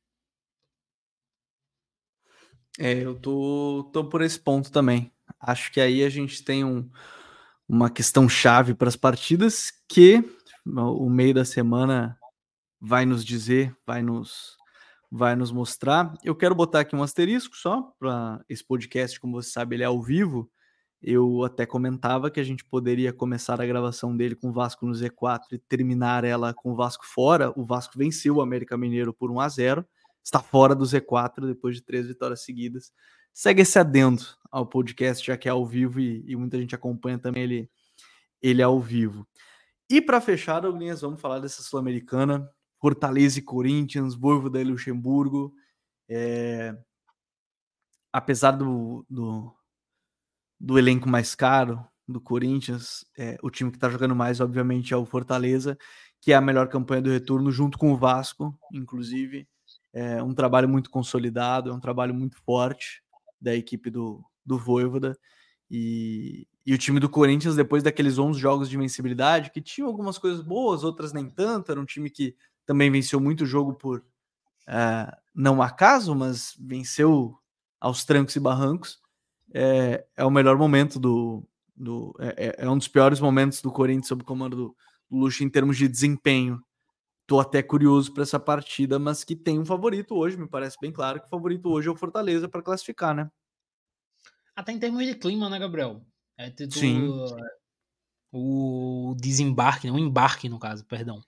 [2.78, 5.10] É, eu tô, tô por esse ponto também.
[5.40, 6.90] Acho que aí a gente tem um,
[7.68, 10.22] uma questão chave para as partidas que
[10.66, 12.18] o meio da semana
[12.80, 14.56] vai nos dizer, vai nos
[15.08, 16.12] vai nos mostrar.
[16.24, 19.86] Eu quero botar aqui um asterisco só para esse podcast, como você sabe, ele é
[19.86, 20.50] ao vivo.
[21.02, 24.92] Eu até comentava que a gente poderia começar a gravação dele com o Vasco no
[24.92, 27.52] Z4 e terminar ela com o Vasco fora.
[27.56, 29.86] O Vasco venceu o América Mineiro por 1 a 0
[30.26, 32.92] está fora do Z4 depois de três vitórias seguidas.
[33.32, 37.18] Segue esse adendo ao podcast, já que é ao vivo e, e muita gente acompanha
[37.18, 37.70] também ele,
[38.42, 39.26] ele ao vivo.
[39.88, 42.50] E para fechar, Douglas, vamos falar dessa Sul-Americana.
[42.80, 45.54] Fortaleza e Corinthians, Voivoda e Luxemburgo.
[46.08, 46.76] É...
[48.12, 49.54] Apesar do, do,
[50.58, 54.96] do, elenco mais caro do Corinthians, é, o time que está jogando mais, obviamente, é
[54.96, 55.76] o Fortaleza,
[56.20, 59.48] que é a melhor campanha do retorno, junto com o Vasco, inclusive.
[59.92, 63.02] É um trabalho muito consolidado, é um trabalho muito forte
[63.40, 65.18] da equipe do, do Voivoda.
[65.70, 70.18] E, e o time do Corinthians, depois daqueles 11 jogos de invencibilidade, que tinham algumas
[70.18, 74.04] coisas boas, outras nem tanto, era um time que também venceu muito jogo por
[74.68, 77.38] uh, não acaso, mas venceu
[77.80, 79.00] aos trancos e barrancos.
[79.54, 81.42] É, é o melhor momento do.
[81.74, 84.76] do é, é, é um dos piores momentos do Corinthians sob o comando do,
[85.10, 86.60] do Luxo em termos de desempenho
[87.26, 90.92] Tô até curioso para essa partida, mas que tem um favorito hoje, me parece bem
[90.92, 93.28] claro que o favorito hoje é o Fortaleza para classificar, né?
[94.54, 96.06] Até em termos de clima, né, Gabriel?
[96.38, 97.08] É Sim.
[98.30, 101.20] O desembarque, o embarque, no caso, perdão,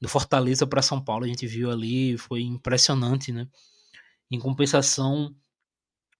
[0.00, 3.46] do Fortaleza para São Paulo, a gente viu ali, foi impressionante, né?
[4.30, 5.34] Em compensação,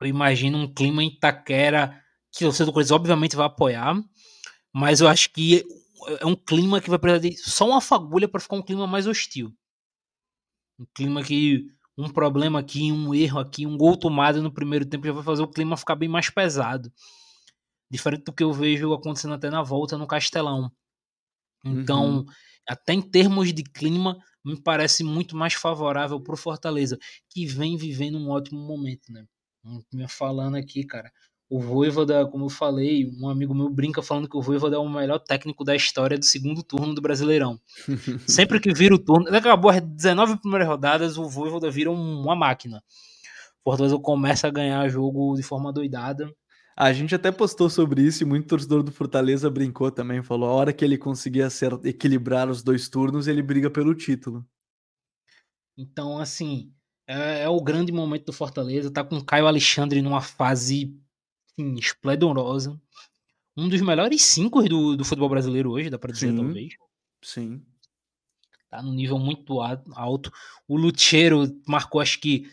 [0.05, 2.01] eu imagino um clima em Itaquera
[2.31, 3.95] que o torcedor do Corinthians obviamente vai apoiar,
[4.73, 5.65] mas eu acho que
[6.21, 9.07] é um clima que vai precisar de só uma fagulha para ficar um clima mais
[9.07, 9.55] hostil.
[10.79, 15.07] Um clima que um problema aqui, um erro aqui, um gol tomado no primeiro tempo
[15.07, 16.93] já vai fazer o clima ficar bem mais pesado.
[17.91, 20.71] Diferente do que eu vejo acontecendo até na volta no Castelão.
[21.65, 22.27] Então, uhum.
[22.69, 26.99] até em termos de clima, me parece muito mais favorável para o Fortaleza,
[27.31, 29.25] que vem vivendo um ótimo momento, né?
[29.93, 31.11] Me falando aqui, cara,
[31.49, 34.89] o Voivoda, como eu falei, um amigo meu brinca falando que o Voivoda é o
[34.89, 37.61] melhor técnico da história do segundo turno do Brasileirão.
[38.27, 42.83] Sempre que vira o turno, acabou as 19 primeiras rodadas, o Voivoda vira uma máquina.
[43.65, 46.31] O Fortaleza começa a ganhar jogo de forma doidada.
[46.77, 50.53] A gente até postou sobre isso e muito torcedor do Fortaleza brincou também, falou a
[50.53, 51.47] hora que ele conseguir
[51.85, 54.45] equilibrar os dois turnos, ele briga pelo título.
[55.79, 56.73] Então, assim,
[57.07, 60.95] é, é o grande momento do Fortaleza, tá com o Caio Alexandre numa fase
[61.59, 62.81] assim, esplendorosa.
[63.57, 66.75] Um dos melhores cinco do, do futebol brasileiro hoje, dá pra dizer, sim, talvez.
[67.23, 67.63] Sim.
[68.69, 70.33] Tá no nível muito alto.
[70.67, 72.51] O Lucheiro marcou, acho que.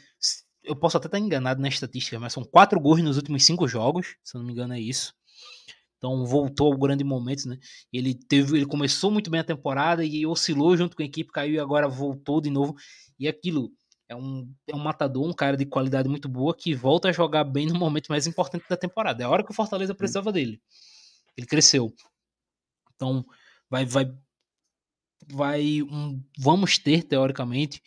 [0.63, 4.15] Eu posso até estar enganado na estatística, mas são quatro gols nos últimos cinco jogos,
[4.23, 5.11] se eu não me engano, é isso.
[5.97, 7.57] Então voltou ao grande momento, né?
[7.91, 11.55] Ele teve, ele começou muito bem a temporada e oscilou junto com a equipe, caiu
[11.55, 12.75] e agora voltou de novo.
[13.17, 13.71] E aquilo,
[14.11, 17.45] é um, é um matador, um cara de qualidade muito boa que volta a jogar
[17.45, 19.23] bem no momento mais importante da temporada.
[19.23, 20.61] É a hora que o Fortaleza precisava dele.
[21.37, 21.93] Ele cresceu.
[22.93, 23.25] Então,
[23.69, 24.13] vai vai
[25.27, 27.81] vai um, vamos ter teoricamente,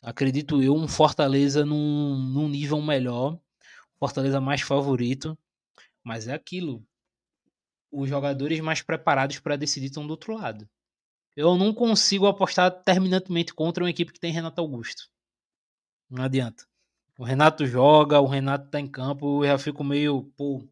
[0.00, 3.40] acredito eu, um Fortaleza num, num nível melhor,
[3.98, 5.36] Fortaleza mais favorito,
[6.04, 6.86] mas é aquilo.
[7.90, 10.68] Os jogadores mais preparados para decidir estão do outro lado.
[11.36, 15.13] Eu não consigo apostar terminantemente contra uma equipe que tem Renato Augusto.
[16.10, 16.64] Não adianta.
[17.18, 20.66] O Renato joga, o Renato tá em campo, eu já fico meio, pô.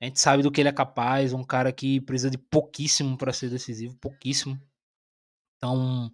[0.00, 3.32] A gente sabe do que ele é capaz, um cara que precisa de pouquíssimo para
[3.32, 4.60] ser decisivo, pouquíssimo.
[5.56, 6.12] Então,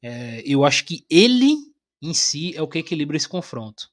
[0.00, 3.92] é, eu acho que ele em si é o que equilibra esse confronto.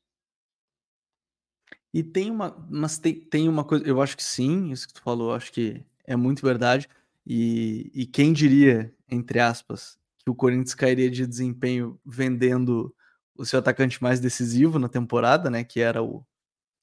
[1.93, 5.01] E tem uma, mas tem, tem uma coisa, eu acho que sim, isso que tu
[5.01, 6.87] falou, acho que é muito verdade.
[7.25, 9.98] E, e quem diria, entre aspas,
[10.29, 12.93] que o Corinthians cairia de desempenho vendendo
[13.35, 15.63] o seu atacante mais decisivo na temporada, né?
[15.63, 16.23] Que era o,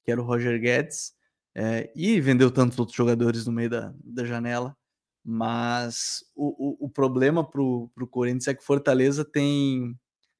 [0.03, 1.13] que era o Roger Guedes.
[1.55, 4.75] É, e vendeu tantos outros jogadores no meio da, da janela.
[5.23, 9.95] Mas o, o, o problema para o Corinthians é que Fortaleza tem.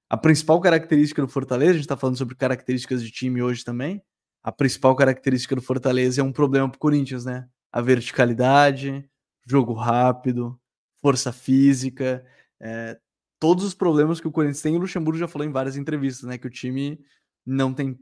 [0.10, 4.02] A principal característica do Fortaleza, a gente está falando sobre características de time hoje também.
[4.44, 7.48] A principal característica do Fortaleza é um problema para o Corinthians, né?
[7.72, 9.10] A verticalidade,
[9.46, 10.58] jogo rápido,
[11.02, 12.26] força física.
[12.62, 13.00] É,
[13.40, 16.38] todos os problemas que o Corinthians tem, o Luxemburgo já falou em várias entrevistas, né?
[16.38, 17.00] Que o time
[17.46, 17.98] não tem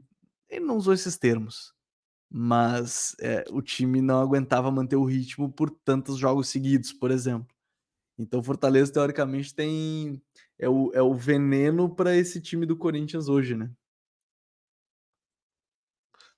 [0.48, 1.74] Ele não usou esses termos,
[2.30, 7.48] mas é, o time não aguentava manter o ritmo por tantos jogos seguidos, por exemplo.
[8.18, 10.22] Então, Fortaleza, teoricamente, tem.
[10.58, 13.70] É o, é o veneno para esse time do Corinthians hoje, né?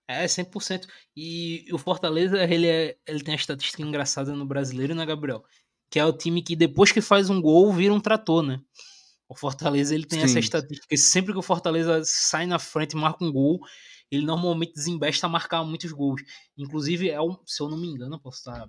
[0.07, 0.87] É, 100%.
[1.15, 5.45] E o Fortaleza, ele, é, ele tem a estatística engraçada no brasileiro, né, Gabriel?
[5.91, 8.61] Que é o time que depois que faz um gol, vira um trator, né?
[9.29, 10.25] O Fortaleza, ele tem Sim.
[10.25, 10.97] essa estatística.
[10.97, 13.61] Sempre que o Fortaleza sai na frente e marca um gol,
[14.11, 16.23] ele normalmente desembesta a marcar muitos gols.
[16.57, 18.69] Inclusive, é um, se eu não me engano, posso estar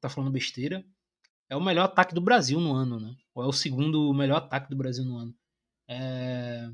[0.00, 0.84] tá falando besteira,
[1.50, 3.14] é o melhor ataque do Brasil no ano, né?
[3.34, 5.34] Ou é o segundo melhor ataque do Brasil no ano.
[5.88, 6.70] É...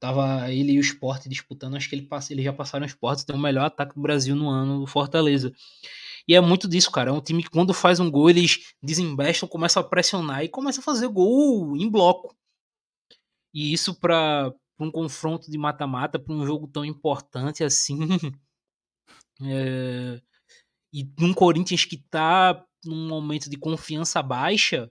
[0.00, 3.36] Tava ele e o Sport disputando, acho que ele eles já passaram o Sport, tem
[3.36, 5.52] o melhor ataque do Brasil no ano, do Fortaleza.
[6.28, 7.10] E é muito disso, cara.
[7.10, 10.80] É um time que quando faz um gol, eles desembestam, começam a pressionar e começam
[10.80, 12.36] a fazer gol em bloco.
[13.54, 17.98] E isso para um confronto de mata-mata, para um jogo tão importante assim.
[19.44, 20.22] É...
[20.92, 24.88] E num Corinthians que tá num momento de confiança baixa,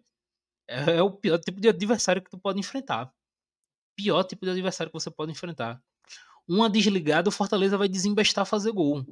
[0.68, 3.14] é, é o pior tipo de adversário que tu pode enfrentar.
[3.96, 5.82] Pior tipo de adversário que você pode enfrentar.
[6.48, 9.06] Uma desligada, o Fortaleza vai desembestar fazer gol.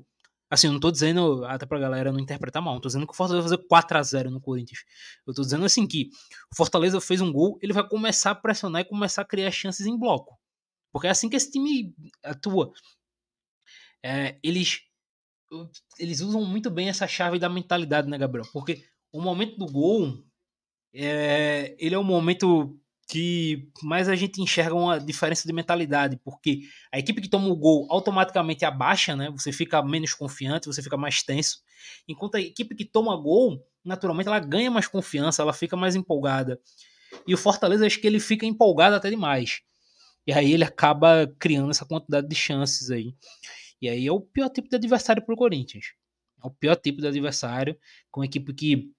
[0.50, 3.14] Assim, eu não tô dizendo, até pra galera não interpretar mal, não tô dizendo que
[3.14, 4.84] o Fortaleza vai fazer 4 a 0 no Corinthians.
[5.28, 6.10] Eu tô dizendo assim que
[6.52, 9.86] o Fortaleza fez um gol, ele vai começar a pressionar e começar a criar chances
[9.86, 10.38] em bloco.
[10.92, 11.94] Porque é assim que esse time
[12.24, 12.72] atua.
[14.04, 14.82] É, eles
[15.98, 18.48] eles usam muito bem essa chave da mentalidade, né, Gabriel?
[18.54, 20.24] Porque o momento do gol,
[20.94, 22.80] é, ele é o momento
[23.10, 27.56] que mais a gente enxerga uma diferença de mentalidade, porque a equipe que toma o
[27.56, 29.32] gol automaticamente abaixa, né?
[29.32, 31.64] Você fica menos confiante, você fica mais tenso,
[32.08, 36.62] enquanto a equipe que toma gol, naturalmente ela ganha mais confiança, ela fica mais empolgada.
[37.26, 39.62] E o Fortaleza acho que ele fica empolgado até demais.
[40.28, 43.16] E aí ele acaba criando essa quantidade de chances aí.
[43.82, 45.94] E aí é o pior tipo de adversário para o Corinthians.
[46.44, 47.76] É o pior tipo de adversário,
[48.12, 48.92] com uma equipe que,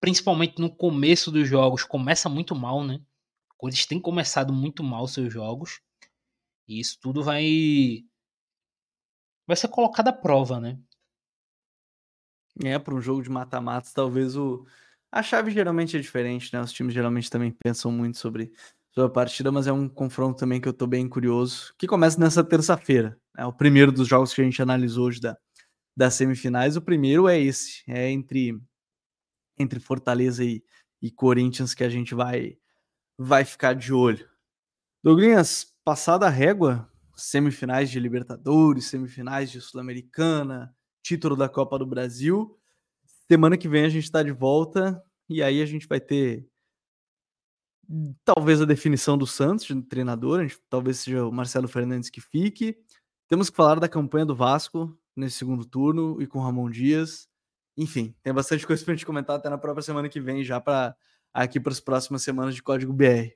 [0.00, 3.00] principalmente no começo dos jogos, começa muito mal, né?
[3.56, 5.80] Corinthians tem começado muito mal seus jogos.
[6.68, 8.04] E isso tudo vai.
[9.46, 10.78] Vai ser colocado à prova, né?
[12.64, 14.66] É, para um jogo de mata-matas, talvez o.
[15.12, 16.60] A chave geralmente é diferente, né?
[16.60, 18.52] Os times geralmente também pensam muito sobre
[18.96, 22.18] sobre a partida, mas é um confronto também que eu tô bem curioso, que começa
[22.18, 23.20] nessa terça-feira.
[23.36, 25.36] É o primeiro dos jogos que a gente analisou hoje da,
[25.94, 26.76] das semifinais.
[26.76, 28.58] O primeiro é esse, é entre,
[29.58, 30.64] entre Fortaleza e,
[31.02, 32.56] e Corinthians que a gente vai,
[33.18, 34.28] vai ficar de olho.
[35.02, 42.58] Douglas, passada a régua, semifinais de Libertadores, semifinais de Sul-Americana, título da Copa do Brasil.
[43.30, 46.46] Semana que vem a gente está de volta e aí a gente vai ter
[48.24, 52.76] talvez a definição do Santos de treinador, gente, talvez seja o Marcelo Fernandes que fique.
[53.28, 57.28] Temos que falar da campanha do Vasco nesse segundo turno e com Ramon Dias.
[57.76, 60.60] Enfim, tem bastante coisa para a gente comentar até na própria semana que vem, já
[60.60, 60.96] para
[61.36, 63.30] aqui para as próximas semanas de Código BR.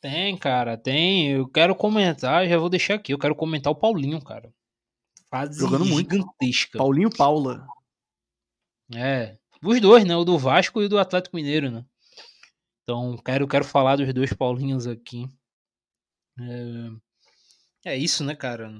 [0.00, 1.32] Tem, cara, tem.
[1.32, 3.12] Eu quero comentar, já vou deixar aqui.
[3.12, 4.52] Eu quero comentar o Paulinho, cara.
[5.28, 6.12] Fase Jogando muito.
[6.12, 6.78] gigantesca.
[6.78, 7.66] Paulinho Paula.
[8.94, 9.36] É.
[9.62, 10.14] Os dois, né?
[10.14, 11.84] O do Vasco e o do Atlético Mineiro, né?
[12.82, 15.26] Então, quero, quero falar dos dois Paulinhos aqui.
[16.38, 18.70] É, é isso, né, cara?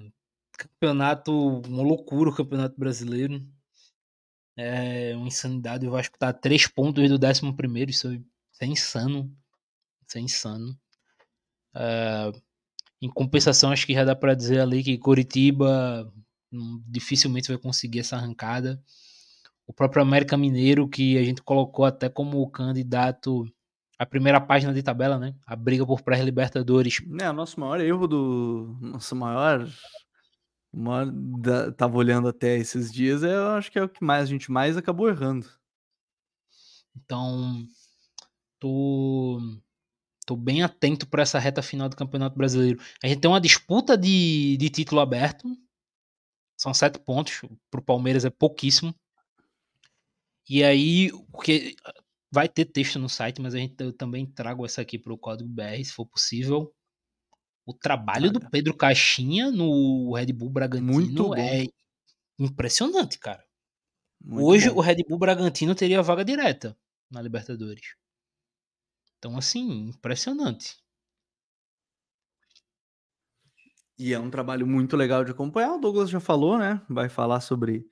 [0.56, 1.32] Campeonato,
[1.66, 3.42] uma loucura o campeonato brasileiro.
[4.56, 5.86] É uma insanidade.
[5.86, 7.90] O Vasco tá a três pontos do décimo primeiro.
[7.90, 8.08] Isso
[8.60, 9.34] é insano.
[10.06, 10.78] Isso é insano.
[11.74, 12.32] É,
[13.02, 16.12] em compensação, acho que já dá para dizer ali que Coritiba
[16.52, 18.82] hum, dificilmente vai conseguir essa arrancada.
[19.66, 23.44] O próprio América Mineiro, que a gente colocou até como candidato
[23.98, 25.34] a primeira página de tabela, né?
[25.46, 27.02] A briga por pré-libertadores.
[27.20, 28.76] É, o nosso maior erro do.
[28.80, 29.68] Nosso maior.
[30.74, 34.24] Maior da, tava olhando até esses dias, é, eu acho que é o que mais
[34.24, 35.48] a gente mais acabou errando.
[36.96, 37.66] Então,
[38.58, 39.40] tô,
[40.26, 42.80] tô bem atento para essa reta final do Campeonato Brasileiro.
[43.02, 45.48] A gente tem uma disputa de, de título aberto.
[46.56, 47.42] São sete pontos.
[47.70, 48.94] Pro Palmeiras é pouquíssimo.
[50.48, 51.74] E aí, o que
[52.34, 55.16] Vai ter texto no site, mas a gente, eu também trago essa aqui para o
[55.16, 56.74] código BR, se for possível.
[57.66, 61.66] O trabalho do Pedro Caixinha no Red Bull Bragantino é
[62.38, 63.44] impressionante, cara.
[64.20, 64.76] Muito Hoje bom.
[64.76, 66.76] o Red Bull Bragantino teria vaga direta
[67.10, 67.94] na Libertadores.
[69.18, 70.76] Então, assim, impressionante.
[73.98, 75.74] E é um trabalho muito legal de acompanhar.
[75.74, 76.82] O Douglas já falou, né?
[76.88, 77.88] Vai falar sobre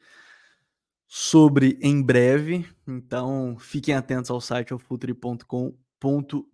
[1.07, 2.67] sobre em breve.
[2.87, 4.75] Então, fiquem atentos ao site
[6.03, 6.53] alfuturi.com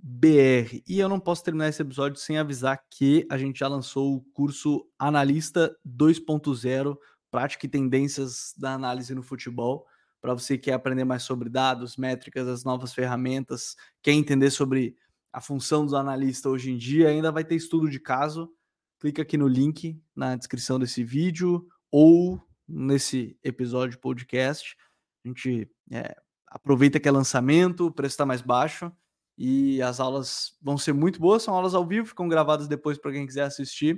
[0.87, 4.21] E eu não posso terminar esse episódio sem avisar que a gente já lançou o
[4.33, 6.97] curso Analista 2.0,
[7.31, 9.87] Prática e Tendências da Análise no Futebol.
[10.21, 14.97] Para você que quer aprender mais sobre dados, métricas, as novas ferramentas, quer entender sobre
[15.33, 18.51] a função dos analistas hoje em dia, ainda vai ter estudo de caso.
[18.99, 24.77] Clica aqui no link na descrição desse vídeo ou nesse episódio podcast.
[25.25, 28.93] A gente é, aproveita que é lançamento, o preço está mais baixo
[29.39, 33.13] e as aulas vão ser muito boas, são aulas ao vivo, ficam gravadas depois para
[33.13, 33.97] quem quiser assistir.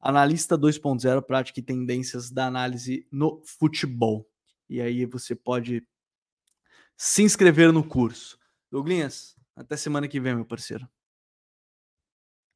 [0.00, 4.28] Analista 2.0, prática e tendências da análise no futebol.
[4.68, 5.86] E aí você pode
[6.96, 8.36] se inscrever no curso.
[8.68, 10.88] Douglas, até semana que vem, meu parceiro.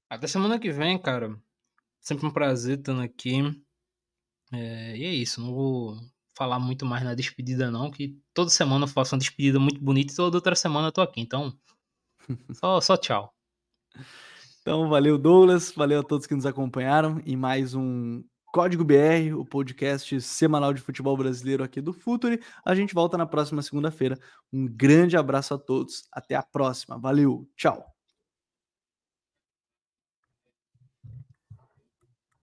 [0.08, 1.40] Até semana que vem, cara.
[2.00, 3.40] Sempre um prazer estando aqui.
[4.52, 5.96] É, e é isso, não vou
[6.36, 10.12] falar muito mais na despedida, não, que toda semana eu faço uma despedida muito bonita
[10.12, 11.20] e toda outra semana eu tô aqui.
[11.20, 11.56] Então,
[12.52, 13.32] só, só tchau.
[14.62, 15.72] Então, valeu, Douglas.
[15.72, 18.22] Valeu a todos que nos acompanharam em mais um
[18.52, 22.40] Código BR, o podcast semanal de futebol brasileiro aqui do Futuri.
[22.64, 24.18] A gente volta na próxima segunda-feira.
[24.52, 26.02] Um grande abraço a todos.
[26.12, 26.98] Até a próxima.
[26.98, 27.48] Valeu.
[27.56, 27.99] Tchau.